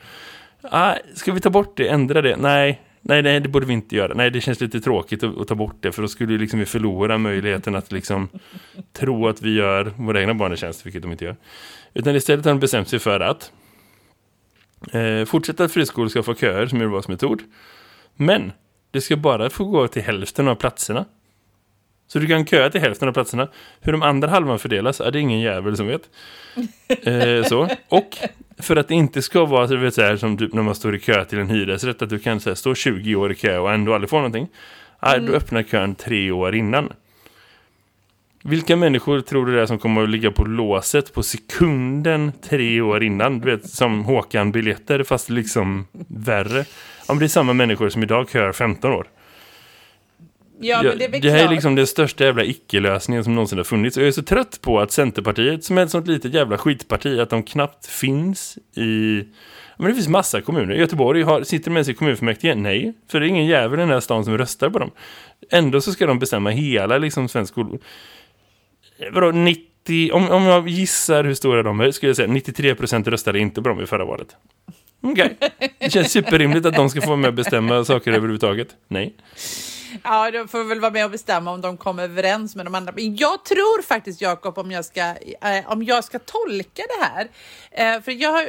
[0.62, 2.36] Ah, ska vi ta bort det, ändra det?
[2.36, 4.14] Nej, nej, nej, det borde vi inte göra.
[4.14, 6.66] Nej, det känns lite tråkigt att, att ta bort det för då skulle liksom vi
[6.66, 8.28] förlora möjligheten att liksom
[8.92, 11.36] tro att vi gör våra egna barn en tjänst, vilket de inte gör.
[11.94, 13.52] Utan istället har de bestämt sig för att
[14.92, 17.42] eh, fortsätta att friskolor ska få köer som urvalsmetod.
[18.16, 18.52] Men
[18.90, 21.04] det ska bara få gå till hälften av platserna.
[22.06, 23.48] Så du kan köa till hälften av platserna.
[23.80, 26.10] Hur de andra halvan fördelas är det ingen jävel som vet.
[26.88, 27.68] Eh, så.
[27.88, 28.18] Och
[28.58, 30.94] för att det inte ska vara så, vet, så här, som typ när man står
[30.94, 33.58] i kö till en hyresrätt att du kan så här, stå 20 år i kö
[33.58, 34.48] och ändå aldrig få någonting.
[35.02, 36.92] Nej, Då öppnar kön tre år innan.
[38.44, 42.80] Vilka människor tror du det är som kommer att ligga på låset på sekunden tre
[42.80, 43.40] år innan?
[43.40, 46.64] Du vet, som Håkan-biljetter fast liksom värre.
[47.06, 49.06] Om det är samma människor som idag kör 15 år.
[50.62, 51.52] Ja, men det är det här är klart.
[51.52, 53.96] liksom den största jävla icke-lösningen som någonsin har funnits.
[53.96, 57.20] Och jag är så trött på att Centerpartiet, som är ett sånt litet jävla skitparti,
[57.20, 59.22] att de knappt finns i...
[59.76, 60.74] Men det finns massa kommuner.
[60.74, 62.54] Göteborg har, sitter med sig i kommunfullmäktige?
[62.54, 64.90] Nej, för det är ingen jävel i den här stan som röstar på dem.
[65.50, 67.78] Ändå så ska de bestämma hela liksom svensk skol...
[69.12, 70.12] Vadå, 90...
[70.12, 73.68] Om, om jag gissar hur stora de är, skulle jag säga 93% röstade inte på
[73.68, 74.36] dem i förra valet.
[75.02, 75.36] Okej.
[75.78, 78.68] Det känns superrimligt att de ska få vara med och bestämma saker överhuvudtaget.
[78.88, 79.14] Nej.
[80.04, 82.92] Ja, de får väl vara med och bestämma om de kommer överens med de andra.
[82.96, 87.28] Men jag tror faktiskt, Jakob, om jag ska, eh, om jag ska tolka det här.
[87.70, 88.48] Eh, för jag,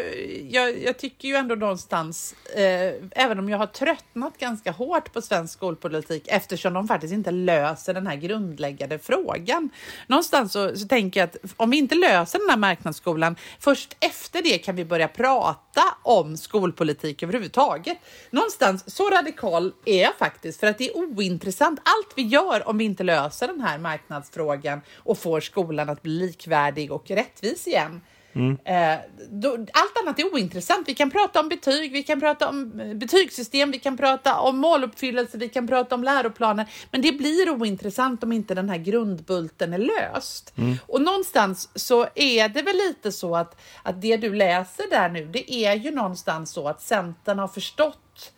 [0.49, 5.21] jag, jag tycker ju ändå någonstans, eh, även om jag har tröttnat ganska hårt på
[5.21, 9.69] svensk skolpolitik eftersom de faktiskt inte löser den här grundläggande frågan.
[10.07, 14.41] Någonstans så, så tänker jag att om vi inte löser den här marknadsskolan, först efter
[14.41, 17.97] det kan vi börja prata om skolpolitik överhuvudtaget.
[18.29, 22.77] Någonstans så radikal är jag faktiskt för att det är ointressant allt vi gör om
[22.77, 28.01] vi inte löser den här marknadsfrågan och får skolan att bli likvärdig och rättvis igen.
[28.35, 28.57] Mm.
[28.65, 30.87] Eh, då, allt annat är ointressant.
[30.87, 34.57] Vi kan prata om betyg, vi kan prata om eh, betygssystem, vi kan prata om
[34.57, 36.69] måluppfyllelse, vi kan prata om läroplaner.
[36.91, 40.53] Men det blir ointressant om inte den här grundbulten är löst.
[40.87, 45.25] Och någonstans så är det väl lite så att, att det du läser där nu,
[45.25, 48.31] det är ju någonstans så att Centern har förstått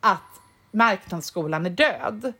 [0.00, 0.40] att
[0.72, 2.32] marknadsskolan är död.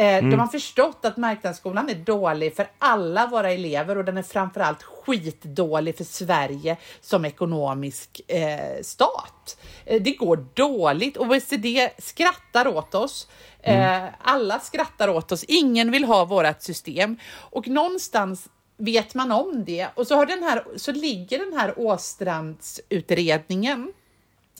[0.00, 4.22] Eh, De har förstått att marknadsskolan är dålig för alla våra elever och den är
[4.22, 9.58] framförallt skitdålig för Sverige som ekonomisk eh, stat.
[9.84, 11.18] Eh, det går dåligt.
[11.18, 13.28] OECD skrattar åt oss.
[13.62, 15.44] Eh, alla skrattar åt oss.
[15.44, 17.16] Ingen vill ha vårt system.
[17.36, 19.88] Och någonstans vet man om det.
[19.94, 23.92] Och så, har den här, så ligger den här Åstrandsutredningen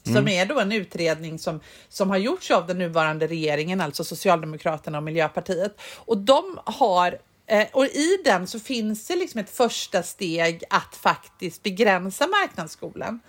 [0.04, 4.98] som är då en utredning som, som har gjorts av den nuvarande regeringen, alltså Socialdemokraterna
[4.98, 5.80] och Miljöpartiet.
[5.96, 10.96] Och de har eh, och i den så finns det liksom ett första steg att
[10.96, 13.20] faktiskt begränsa marknadsskolan.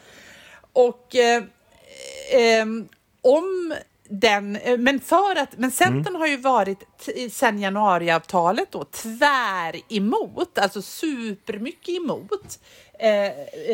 [0.74, 1.44] Och eh,
[2.32, 2.66] eh,
[3.22, 3.74] om
[4.12, 6.80] den, eh, men för att, men Centern har ju varit
[7.32, 12.60] sedan januariavtalet då tvär emot, alltså supermycket emot
[13.02, 13.26] eh,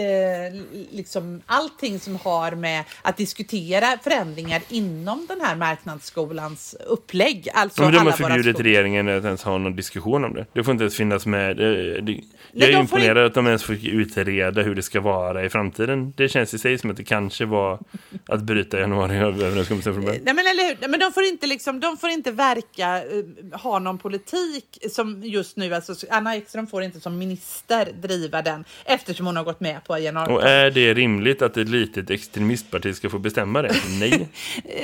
[0.04, 0.54] eh,
[0.92, 7.50] liksom allting som har med att diskutera förändringar inom den här marknadsskolans upplägg.
[7.54, 10.46] Alltså Men de har förbjudit regeringen att ens ha någon diskussion om det.
[10.54, 11.58] Det får inte ens finnas med.
[11.58, 12.20] Det- det-
[12.52, 16.14] Jag är imponerad att de ens får utreda hur det ska vara i framtiden.
[16.18, 17.80] Det känns i sig som att det kanske var
[18.28, 20.22] att bryta januariöverenskommelsen från början.
[20.26, 23.80] Nej men eller hur, men de får inte liksom, de får inte verka, eh, ha
[23.80, 29.17] någon politik som just nu, alltså Anna Ekström får inte som minister driva den eftersom
[29.26, 30.46] hon har gått med på Och januariavtalet.
[30.48, 33.76] är det rimligt att ett litet extremistparti ska få bestämma det?
[34.00, 34.30] Nej.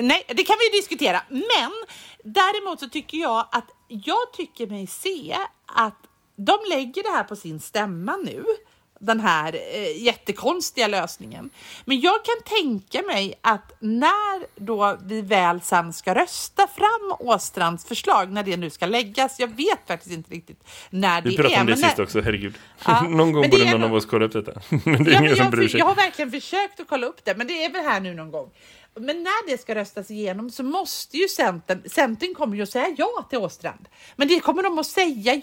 [0.01, 1.21] Nej, det kan vi diskutera.
[1.29, 1.71] Men
[2.23, 5.97] däremot så tycker jag att jag tycker mig se att
[6.35, 8.43] de lägger det här på sin stämma nu.
[9.05, 11.49] Den här eh, jättekonstiga lösningen.
[11.85, 17.85] Men jag kan tänka mig att när då vi väl sen ska rösta fram Åstrands
[17.85, 21.55] förslag, när det nu ska läggas, jag vet faktiskt inte riktigt när det Vi pratade
[21.55, 21.59] är.
[21.61, 22.53] om det när- sist också, herregud.
[22.85, 24.51] Ja, någon gång borde är någon av oss kolla upp detta.
[24.85, 25.79] Men det är Ja, ingen som jag, bryr sig.
[25.79, 28.31] jag har verkligen försökt att kolla upp det, men det är väl här nu någon
[28.31, 28.49] gång.
[28.95, 32.95] Men när det ska röstas igenom så måste ju Centern, Centern kommer ju att säga
[32.97, 33.87] ja till Åstrand.
[34.15, 35.41] Men det kommer de att säga,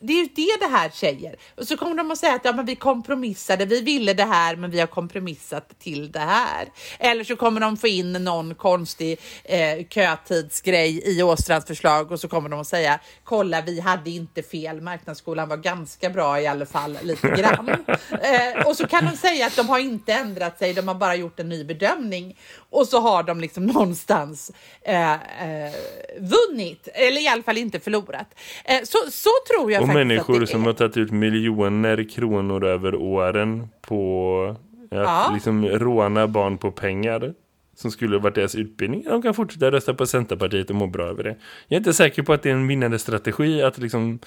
[0.00, 1.36] det är ju det det här säger.
[1.56, 4.56] Och så kommer de att säga att ja, men vi kompromissade, vi ville det här
[4.56, 6.68] men vi har kompromissat till det här.
[6.98, 12.28] Eller så kommer de få in någon konstig eh, kötidsgrej i Åstrands förslag och så
[12.28, 16.66] kommer de att säga kolla vi hade inte fel, marknadsskolan var ganska bra i alla
[16.66, 17.68] fall lite grann.
[18.10, 21.14] eh, och så kan de säga att de har inte ändrat sig, de har bara
[21.14, 22.38] gjort en ny bedömning.
[22.70, 24.50] Och så har de liksom någonstans
[24.82, 25.72] eh, eh,
[26.18, 28.28] vunnit, eller i alla fall inte förlorat.
[28.64, 30.66] Eh, så, så tror jag Och faktiskt människor som är.
[30.66, 34.56] har tagit ut miljoner kronor över åren på
[34.90, 35.30] att Ja.
[35.34, 37.34] liksom råna barn på pengar
[37.76, 39.04] som skulle varit deras utbildning.
[39.08, 41.36] De kan fortsätta rösta på Centerpartiet och må bra över det.
[41.68, 44.18] Jag är inte säker på att det är en vinnande strategi att liksom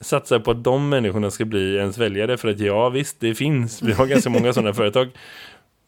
[0.00, 2.36] satsa på att de människorna ska bli ens väljare.
[2.36, 3.82] För att ja, visst, det finns.
[3.82, 5.08] Vi har ganska många sådana företag.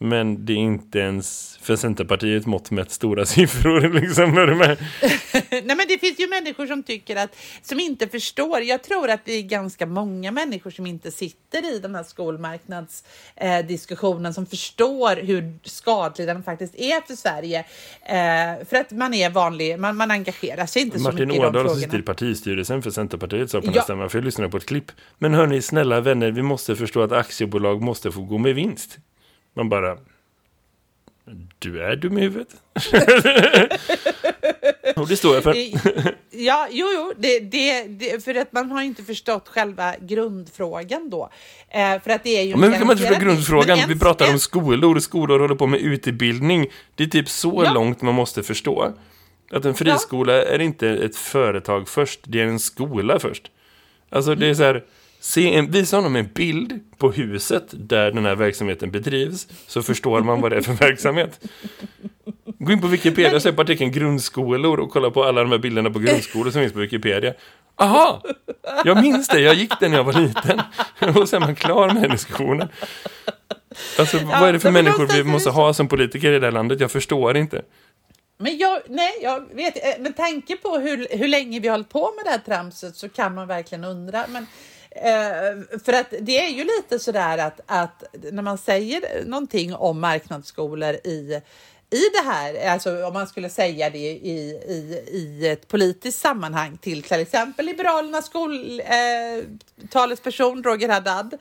[0.03, 4.01] Men det är inte ens för Centerpartiet mått med stora siffror.
[4.01, 4.79] Liksom, är du med?
[5.51, 8.61] Nej, men det finns ju människor som tycker att, som inte förstår.
[8.63, 14.27] Jag tror att det är ganska många människor som inte sitter i den här skolmarknadsdiskussionen
[14.27, 17.59] eh, som förstår hur skadlig den faktiskt är för Sverige.
[18.03, 21.39] Eh, för att man är vanlig, man, man engagerar sig inte så Martin mycket i
[21.43, 22.07] de Ådahl som sitter i frågorna.
[22.07, 23.85] partistyrelsen för Centerpartiet sa på Ja.
[23.89, 24.93] varför jag lyssnade på ett klipp.
[25.19, 28.99] Men hörni, snälla vänner, vi måste förstå att aktiebolag måste få gå med vinst.
[29.55, 29.99] Man bara...
[31.59, 32.49] Du är dum i huvudet.
[34.97, 35.55] Och det står jag för.
[36.31, 41.31] Ja, jo, jo, det, det, det, för att man har inte förstått själva grundfrågan då.
[41.69, 43.69] Eh, för att det är ju Men hur kan man inte förstå grundfrågan?
[43.69, 44.99] Men en- Vi pratar om skolor.
[44.99, 46.67] Skolor håller på med utbildning.
[46.95, 47.73] Det är typ så Ja.
[47.73, 48.93] långt man måste förstå.
[49.53, 53.51] Att en friskola är inte ett företag först, det är en skola först.
[54.11, 54.85] Alltså det är så här,
[55.21, 60.21] se en, visa honom en bild på huset där den här verksamheten bedrivs, så förstår
[60.21, 61.41] man vad det är för verksamhet.
[62.59, 65.91] Gå in på Wikipedia och på artikeln grundskolor och kolla på alla de här bilderna
[65.91, 67.35] på grundskolor som finns på Wikipedia.
[67.77, 68.23] Aha!
[68.85, 70.61] Jag minns det, jag gick den när jag var liten.
[71.21, 72.69] Och sen är man klar med den diskussionen.
[73.99, 76.81] Alltså vad är det för människor vi måste ha som politiker i det här landet?
[76.81, 77.63] Jag förstår inte.
[78.39, 81.89] Men jag, nej, jag vet, eh, med tanke på hur, hur länge vi har hållit
[81.89, 84.25] på med det här tramset så kan man verkligen undra.
[84.29, 84.47] Men,
[84.97, 90.01] Eh, för att det är ju lite sådär att, att när man säger någonting om
[90.01, 91.41] marknadsskolor i
[91.93, 96.79] i det här, alltså om man skulle säga det i, i, i ett politiskt sammanhang
[96.79, 101.35] till till exempel Liberalernas skoltalesperson eh, Roger Haddad.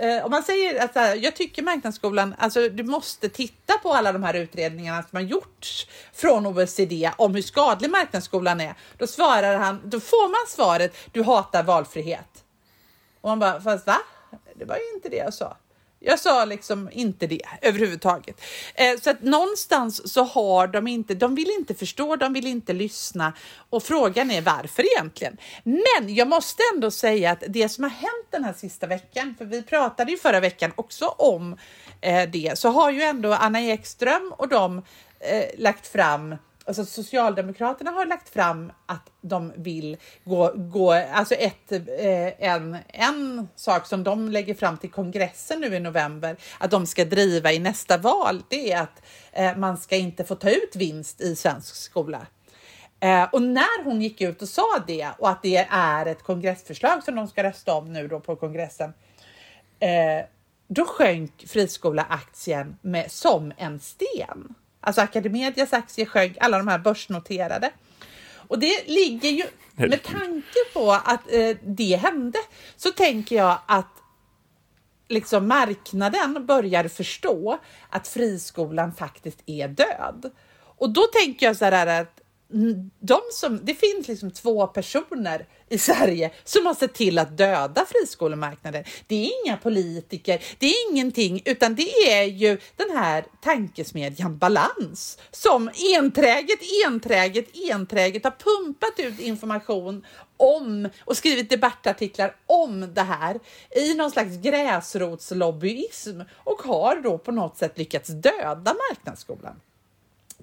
[0.00, 4.12] Eh, om man säger att här, jag tycker marknadsskolan, alltså du måste titta på alla
[4.12, 8.74] de här utredningarna som har gjorts från OECD om hur skadlig marknadsskolan är.
[8.98, 12.43] Då svarar han, då får man svaret, du hatar valfrihet.
[13.24, 13.98] Och man bara, fast va?
[14.54, 15.56] Det var ju inte det jag sa.
[16.00, 18.40] Jag sa liksom inte det överhuvudtaget.
[18.74, 22.72] Eh, så att någonstans så har de inte, de vill inte förstå, de vill inte
[22.72, 23.32] lyssna
[23.70, 25.36] och frågan är varför egentligen.
[25.62, 29.44] Men jag måste ändå säga att det som har hänt den här sista veckan, för
[29.44, 31.56] vi pratade ju förra veckan också om
[32.00, 34.82] eh, det, så har ju ändå Anna Ekström och de
[35.20, 41.72] eh, lagt fram Alltså Socialdemokraterna har lagt fram att de vill gå, gå alltså ett,
[41.72, 46.86] eh, en, en sak som de lägger fram till kongressen nu i november, att de
[46.86, 50.76] ska driva i nästa val, det är att eh, man ska inte få ta ut
[50.76, 52.26] vinst i svensk skola.
[53.00, 57.02] Eh, och när hon gick ut och sa det och att det är ett kongressförslag
[57.04, 58.94] som de ska rösta om nu då på kongressen,
[59.80, 60.26] eh,
[60.68, 64.54] då sjönk friskola-aktien med som en sten.
[64.86, 67.70] Alltså Academedias aktie sjönk, alla de här börsnoterade.
[68.48, 72.38] Och det ligger ju, med tanke på att eh, det hände,
[72.76, 73.94] så tänker jag att
[75.08, 77.58] liksom marknaden börjar förstå
[77.90, 80.30] att friskolan faktiskt är död.
[80.60, 82.13] Och då tänker jag så här att
[83.00, 87.86] de som, det finns liksom två personer i Sverige som har sett till att döda
[87.88, 88.84] friskolemarknaden.
[89.06, 95.18] Det är inga politiker, det är ingenting, utan det är ju den här tankesmedjan Balans
[95.30, 103.38] som enträget, enträget, enträget har pumpat ut information om och skrivit debattartiklar om det här
[103.76, 109.60] i någon slags gräsrotslobbyism och har då på något sätt lyckats döda marknadsskolan.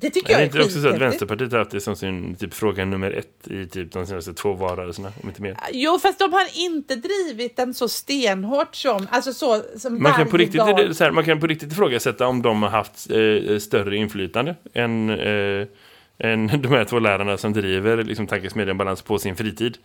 [0.02, 2.36] Det tycker jag är, är inte också så att Vänsterpartiet har haft det som sin
[2.36, 5.58] typ, fråga nummer ett i typ de senaste två valrörelserna, om inte mer?
[5.72, 9.08] Jo, fast de har inte drivit den så stenhårt som...
[9.12, 10.96] Alltså så, som man, kan på riktigt, dag...
[10.96, 15.10] så här, man kan på riktigt ifrågasätta om de har haft eh, större inflytande än,
[15.10, 15.68] eh,
[16.18, 19.78] än de här två lärarna som driver liksom, tankesmedjan balans på sin fritid.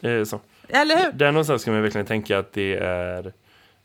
[0.00, 0.40] Eh, så.
[0.68, 1.12] Eller hur?
[1.12, 3.32] Där någonstans ska man verkligen tänka att det är...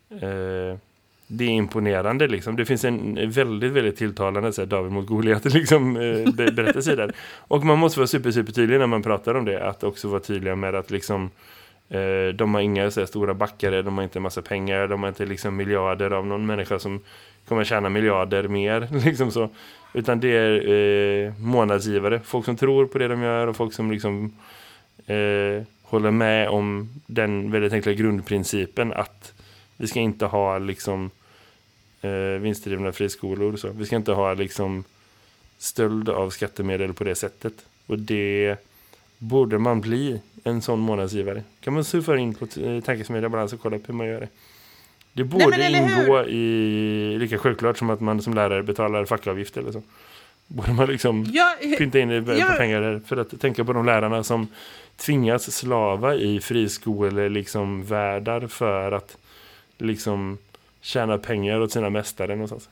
[0.10, 0.78] Eh,
[1.28, 2.56] det är imponerande liksom.
[2.56, 7.14] Det finns en väldigt, väldigt tilltalande så här, David mot Goliat liksom, eh, berättelse där.
[7.38, 9.68] Och man måste vara super, super tydlig när man pratar om det.
[9.68, 11.30] Att också vara tydliga med att liksom,
[11.90, 15.02] eh, de har inga så här, stora backare, de har inte en massa pengar, de
[15.04, 17.00] har inte liksom, miljarder av någon människa som
[17.48, 18.88] kommer tjäna miljarder mer.
[19.06, 19.50] Liksom så.
[19.94, 22.20] Utan det är eh, månadsgivare.
[22.24, 24.34] Folk som tror på det de gör och folk som liksom
[25.06, 29.34] eh, håller med om den väldigt enkla grundprincipen att
[29.78, 31.10] vi ska inte ha liksom
[32.02, 32.12] eh,
[32.42, 33.58] vinstdrivna friskolor.
[33.58, 33.70] Så.
[33.70, 34.84] Vi ska inte ha liksom
[35.58, 37.54] stöld av skattemedel på det sättet.
[37.88, 38.56] Och det
[39.18, 41.44] borde man bli en sån månadsgivare.
[41.60, 44.30] Kan man surfa in på eh, tankesmedja balans och kolla upp hur man gör det.
[45.14, 49.72] Det borde Nej, ingå i, lika självklart som att man som lärare betalar fackavgift eller
[49.72, 49.82] så.
[50.48, 52.46] Borde man liksom ja, pynta in det ja.
[52.46, 54.48] på pengar för att tänka på de lärarna som
[54.96, 59.18] tvingas slava i friskole liksom världar för att
[59.78, 60.38] liksom
[60.82, 62.70] tjäna pengar åt sina mästare någonstans.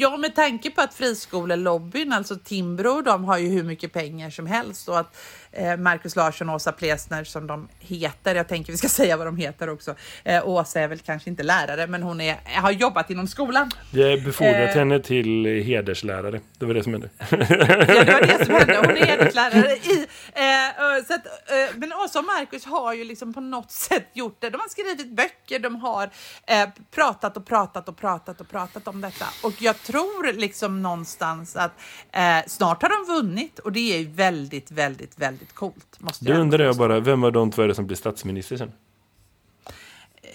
[0.00, 4.46] Ja, med tanke på att friskolelobbyn, alltså Timbro, de har ju hur mycket pengar som
[4.46, 5.16] helst och att
[5.52, 9.26] eh, Markus Larsson och Åsa Plesner som de heter, jag tänker vi ska säga vad
[9.26, 9.94] de heter också.
[10.24, 13.70] Eh, Åsa är väl kanske inte lärare, men hon är, har jobbat inom skolan.
[13.90, 16.40] Det befordrat eh, henne till hederslärare.
[16.58, 17.08] Det var det som hände.
[17.18, 18.76] ja, det var det som hände.
[18.76, 20.06] Hon är hederslärare i...
[20.32, 24.36] Eh, så att, eh, men Åsa och Markus har ju liksom på något sätt gjort
[24.40, 24.50] det.
[24.50, 26.10] De har skrivit böcker, de har
[26.46, 29.26] eh, pratat och pratat och pratat och pratat om detta.
[29.42, 31.80] Och jag tror liksom någonstans att
[32.12, 35.96] eh, snart har de vunnit och det är väldigt, väldigt, väldigt coolt.
[35.98, 38.72] Måste Då undrar jag bara, vem av de två är det som blir statsminister sen?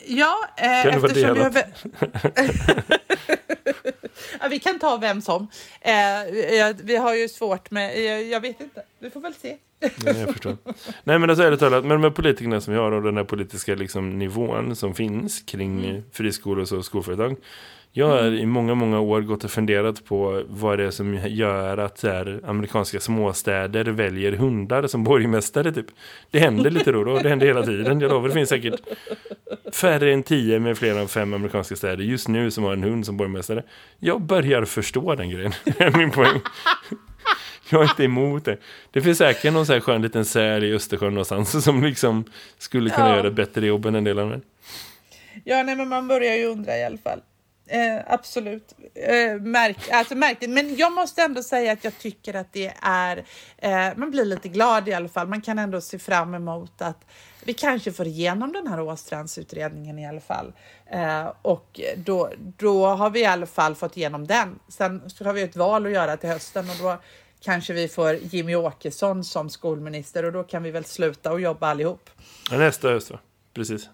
[0.08, 1.36] Ja, eh, eftersom vi har...
[4.40, 5.48] ja, vi kan ta vem som.
[5.82, 5.92] Eh,
[6.84, 8.04] vi har ju svårt med...
[8.04, 8.84] Jag, jag vet inte.
[9.00, 9.58] Vi får väl se.
[9.80, 10.58] Nej, jag förstår.
[11.04, 13.24] Nej, men alltså, ärligt talat, med de här politikerna som vi har och den här
[13.24, 16.04] politiska liksom, nivån som finns kring mm.
[16.12, 17.36] friskolor och skolföretag
[17.96, 21.78] jag har i många, många år gått och funderat på vad det är som gör
[21.78, 25.86] att här, amerikanska småstäder väljer hundar som borgmästare typ.
[26.32, 28.00] Det händer lite då då, det händer hela tiden.
[28.00, 28.80] Jag lovar, det finns säkert
[29.74, 33.06] färre än tio med fler än fem amerikanska städer just nu som har en hund
[33.06, 33.64] som borgmästare.
[34.00, 35.54] Jag börjar förstå den grejen,
[35.98, 36.40] min poäng.
[37.70, 38.58] Jag är inte emot det.
[38.92, 42.26] Det finns säkert någon så här skön liten säl i Östersjön någonstans som liksom
[42.58, 43.16] skulle kunna ja.
[43.16, 44.42] göra bättre jobb än en del av den.
[45.44, 47.20] Ja, nej men man börjar ju undra i alla fall.
[47.68, 48.74] Eh, absolut.
[48.96, 50.50] Eh, märk, alltså märkligt.
[50.50, 53.26] Men jag måste ändå säga att jag tycker att det är...
[53.58, 55.28] Eh, man blir lite glad i alla fall.
[55.28, 57.06] Man kan ändå se fram emot att
[57.46, 60.54] vi kanske får igenom den här Åstrandsutredningen i alla fall.
[60.92, 64.60] Eh, och då, då har vi i alla fall fått igenom den.
[64.68, 66.98] Sen så har vi ett val att göra till hösten och då
[67.42, 71.68] kanske vi får Jimmy Åkesson som skolminister och då kan vi väl sluta och jobba
[71.68, 72.10] allihop.
[72.52, 73.20] Ja, nästa höst va?
[73.54, 73.90] Precis.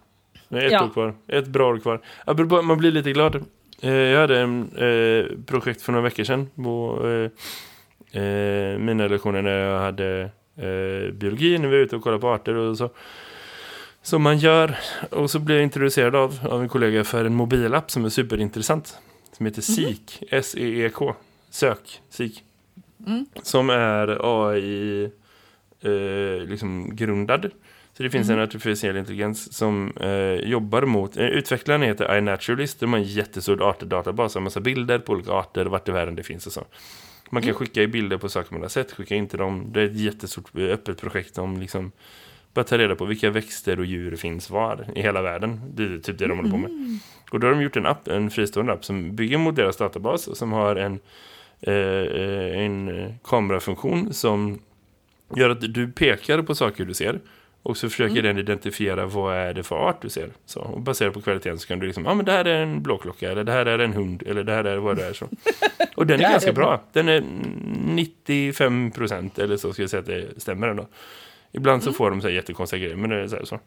[0.50, 0.84] Är ett Ja.
[0.86, 1.16] år kvar.
[1.28, 2.62] Ett bra år kvar.
[2.62, 3.46] Man blir lite glad.
[3.82, 7.00] Eh, Jag hade en eh, projekt för några veckor sedan på
[8.12, 10.22] eh, mina lektioner när jag hade
[10.58, 12.90] eh, biologi, när vi var ute och kollade på arter och så.
[14.02, 14.78] Som man gör.
[15.12, 18.98] Och så blev jag introducerad av, av en kollega för en mobilapp som är superintressant.
[19.38, 20.24] Som heter SEEK.
[20.30, 21.16] S-E-E-K.
[21.50, 22.02] Sök.
[22.10, 22.44] SEEK.
[23.44, 24.18] Som är
[24.48, 25.12] AI
[25.84, 27.52] eh, liksom grundad.
[27.94, 32.94] Så det finns en artificiell intelligens som eh, jobbar mot, eh, utvecklaren heter iNaturalist, de
[32.94, 36.48] har en jättestor artdatabas, en massa bilder på olika arter, vart i världen det finns
[36.48, 36.66] och så.
[37.30, 39.66] Man kan skicka i bilder på saker man har sett, skicka in till dem.
[39.74, 41.92] Det är ett jättestort eh, öppet projekt om liksom
[42.54, 45.62] bara ta reda på vilka växter och djur finns var i hela världen.
[45.74, 47.00] Det är typ det de håller på med.
[47.32, 50.28] Och då har de gjort en app, en fristående app som bygger mot deras databas
[50.28, 51.00] och som har en,
[51.62, 54.60] eh, eh, en eh, kamerafunktion som
[55.36, 57.20] gör att du pekar på saker du ser
[57.64, 60.30] och så försöker den identifiera vad är det för art du ser.
[60.46, 62.62] Så, och baserat på kvaliteten så kan du liksom, ja ah, men det här är
[62.62, 65.14] en blåklocka eller det här är en hund eller det här är vad det är
[65.14, 65.30] så.
[65.96, 66.84] Och den är ganska bra.
[66.94, 70.88] Den är 95% eller så ska jag säga att det stämmer ändå.
[71.52, 73.60] Ibland så får de så här jättekonstiga grejer men det är så här så.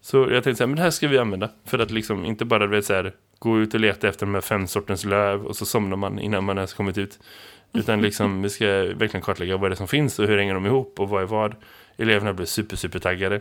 [0.00, 2.44] Så jag tänkte så här, men det här ska vi använda för att liksom inte
[2.44, 5.56] bara vet, så här, gå ut och leta efter de här fem sortens löv och
[5.56, 7.18] så somnar man innan man ens kommit ut.
[7.72, 10.66] Utan liksom vi ska verkligen kartlägga vad det är som finns och hur hänger de
[10.66, 11.54] ihop och vad är vad.
[11.96, 13.40] Eleverna blev super, super taggade.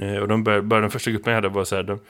[0.00, 2.00] Eh, och de började, började, den första gruppen jag hade var så här, de,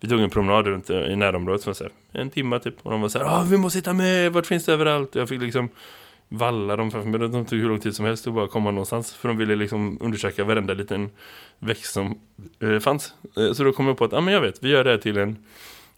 [0.00, 2.74] vi tog en promenad runt eh, i närområdet så var så här, en timme typ.
[2.82, 5.16] Och de var så här, ah, vi måste hitta med, vart finns det överallt?
[5.16, 5.68] Och jag fick liksom
[6.28, 7.28] valla dem framför mig.
[7.28, 9.14] De tog hur lång tid som helst att bara komma någonstans.
[9.14, 11.10] För de ville liksom undersöka varenda liten
[11.58, 12.18] växt som
[12.60, 13.14] eh, fanns.
[13.36, 14.90] Eh, så då kom jag på att, ja ah, men jag vet, vi gör det
[14.90, 15.36] här till en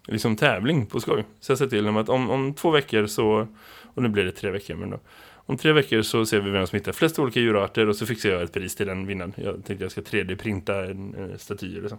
[0.07, 1.25] liksom tävling på skoj.
[1.41, 3.49] Så jag sa till dem att om, om två veckor så,
[3.97, 5.01] och nu blir det tre veckor men då.
[5.49, 8.29] Om tre veckor så ser vi vem som hittar flest olika djurarter och så fixar
[8.29, 9.33] jag ett pris till den vinnaren.
[9.37, 11.99] Jag tänkte jag ska 3D-printa en, en staty eller så.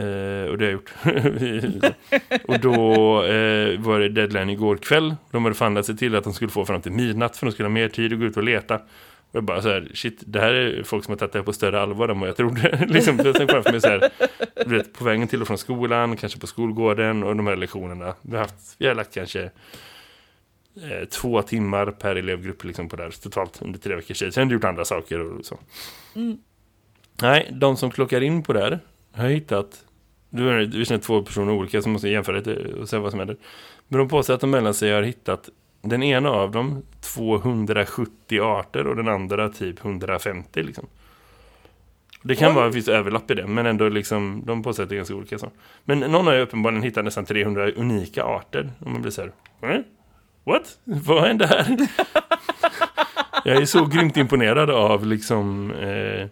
[0.00, 0.92] Eh, och det har jag gjort.
[2.48, 2.74] och då
[3.24, 5.14] eh, var det deadline igår kväll.
[5.30, 7.68] De hade förhandlat sig till att de skulle få fram till midnatt för de skulle
[7.68, 8.74] ha mer tid att gå ut och leta.
[8.74, 11.44] Och jag bara så här, shit, det här är folk som har tagit det här
[11.44, 12.86] på större allvar än vad jag trodde.
[12.88, 14.10] liksom, jag tänkte framför mig så här,
[14.66, 18.14] vet, på vägen till och från skolan, kanske på skolgården och de här lektionerna.
[18.22, 19.50] Vi har, haft, vi har lagt kanske
[20.82, 24.34] eh, två timmar per elevgrupp liksom på det här totalt under tre veckors tid.
[24.34, 25.58] Sen har jag gjort andra saker och så.
[27.22, 28.80] Nej, de som klockar in på det här
[29.12, 29.84] har hittat
[30.36, 33.18] du är vi är två personer olika som måste jämföra lite och se vad som
[33.18, 33.36] händer.
[33.88, 35.48] Men de påstår att de mellan sig har hittat
[35.82, 40.86] den ena av dem 270 arter och den andra typ 150 liksom.
[42.22, 42.54] Det kan Oj.
[42.54, 45.38] vara visst överlapp i det, men ändå liksom, de påstår att det är ganska olika
[45.38, 45.50] så.
[45.84, 48.72] Men någon har ju uppenbarligen hittat nästan 300 unika arter.
[48.78, 49.80] Och man blir så här, eh?
[50.44, 50.78] What?
[50.84, 51.76] Vad hände här?
[53.44, 56.26] Jag är så grymt imponerad av liksom eh,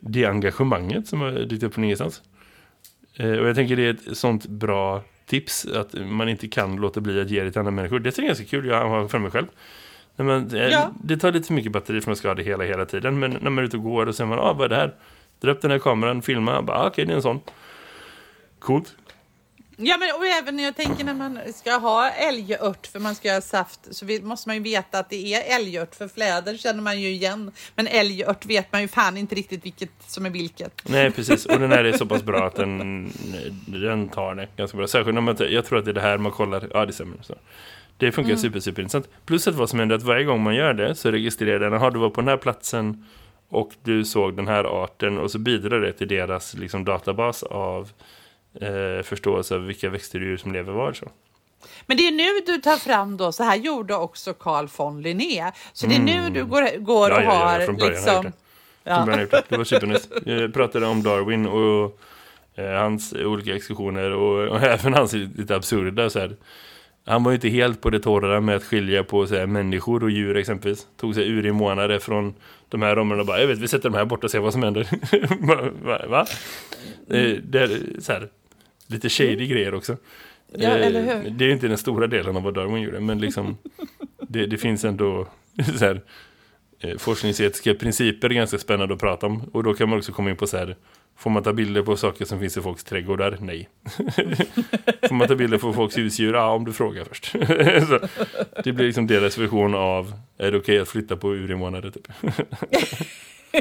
[0.00, 2.22] det engagemanget som har dykt upp från ingenstans.
[3.16, 7.00] Eh, och jag tänker det är ett sånt bra tips att man inte kan låta
[7.00, 7.98] bli att ge det till andra människor.
[7.98, 9.46] Det är ganska kul, jag har för mig själv.
[10.16, 10.90] När man, eh, Ja.
[11.04, 13.18] Det tar lite för mycket batteri för man ska ha det hela, hela tiden.
[13.18, 14.94] Men när man är ute och går och ser man, ah, vad är det här?
[15.40, 17.40] Dra upp den här kameran, filma, bara, ah, okej det är en sån.
[18.58, 18.94] Coolt.
[19.76, 23.28] Ja, men och även när jag tänker när man ska ha älgört för man ska
[23.28, 27.00] göra saft så måste man ju veta att det är älgört för fläder känner man
[27.00, 27.52] ju igen.
[27.74, 30.88] Men älgört vet man ju fan inte riktigt vilket som är vilket.
[30.88, 31.46] Nej, precis.
[31.46, 33.12] Och den här är så pass bra att den,
[33.66, 34.86] den tar det ganska bra.
[34.86, 36.68] Särskilt när man, jag tror att det är det här man kollar.
[36.72, 37.16] Ja, det stämmer.
[37.22, 37.34] Så.
[37.98, 39.08] Det funkar super, super intressant.
[39.26, 41.80] Plus att vad som händer att varje gång man gör det så registrerar den.
[41.80, 43.06] Har du var på den här platsen
[43.48, 47.90] och du såg den här arten och så bidrar det till deras liksom, databas av
[48.60, 50.92] eh, förståelse av vilka växter och djur som lever var.
[50.92, 51.08] Så.
[51.86, 55.52] Men det är nu du tar fram då, så här gjorde också Carl von Linné.
[55.72, 57.24] Så det är nu du går, går och Mm.
[57.24, 58.24] Ja, ja, ja, har från början har jag liksom...
[58.24, 58.34] gjort
[58.84, 59.42] Från början har jag gjort det.
[59.48, 60.08] det var supernytt.
[60.24, 61.98] Jag pratade om Darwin och
[62.54, 66.36] eh, hans olika exkursioner och, och även hans lite absurda så här.
[67.06, 70.02] Han var ju inte helt på det torra med att skilja på så här, människor
[70.04, 70.86] och djur exempelvis.
[70.96, 72.34] Tog sig ur i månader från
[72.68, 74.52] de här områdena och bara, jag vet, vi sätter de här bort och ser vad
[74.52, 74.88] som händer.
[75.84, 75.98] Va?
[76.08, 76.26] va?
[77.10, 78.28] Eh, Det är så här,
[78.86, 79.96] lite shady grejer också.
[80.52, 81.30] Ja, Eh, eller hur?
[81.30, 83.56] Det är inte den stora delen av vad Darwin gjorde, men liksom
[84.28, 85.28] det, det finns ändå
[85.78, 86.00] så här,
[86.80, 89.42] eh, forskningsetiska principer ganska spännande att prata om.
[89.52, 90.76] Och då kan man också komma in på så här,
[91.16, 93.38] Får man ta bilder på saker som finns i folks trädgårdar?
[93.40, 93.68] Nej.
[95.08, 96.34] Får man ta bilder på folks husdjur?
[96.34, 97.26] Ja, om du frågar först.
[97.88, 98.00] så,
[98.64, 102.08] det blir liksom deras version av är det okej okay att flytta på urinvånare typ.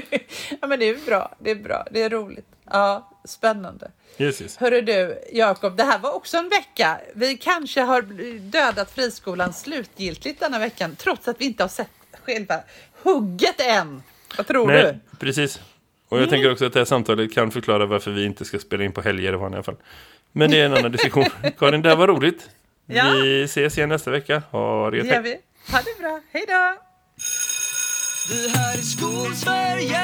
[0.61, 1.35] ja, men det är bra.
[1.39, 1.87] Det är bra.
[1.91, 2.45] Det är roligt.
[2.71, 3.91] Ja, spännande.
[4.17, 4.57] Yes, yes.
[4.57, 6.99] Hörru du, Jakob, det här var också en vecka.
[7.13, 8.01] Vi kanske har
[8.39, 11.89] dödat friskolan slutgiltigt denna veckan, trots att vi inte har sett
[12.23, 12.59] själva
[13.03, 14.03] hugget än.
[14.37, 15.17] Vad tror Nej, du?
[15.17, 15.61] Precis.
[16.09, 16.29] Och jag mm.
[16.29, 19.01] tänker också att det här samtalet kan förklara varför vi inte ska spela in på
[19.01, 19.75] helger i vanliga fall.
[20.31, 21.25] Men det är en annan diskussion.
[21.57, 22.49] Karin, det här var roligt.
[22.85, 23.11] Ja.
[23.23, 24.43] Vi ses igen nästa vecka.
[24.51, 25.37] Ha det gör vi.
[25.71, 26.21] Ha det bra.
[26.31, 26.77] Hej då!
[28.29, 30.01] Vi här i Skolsverige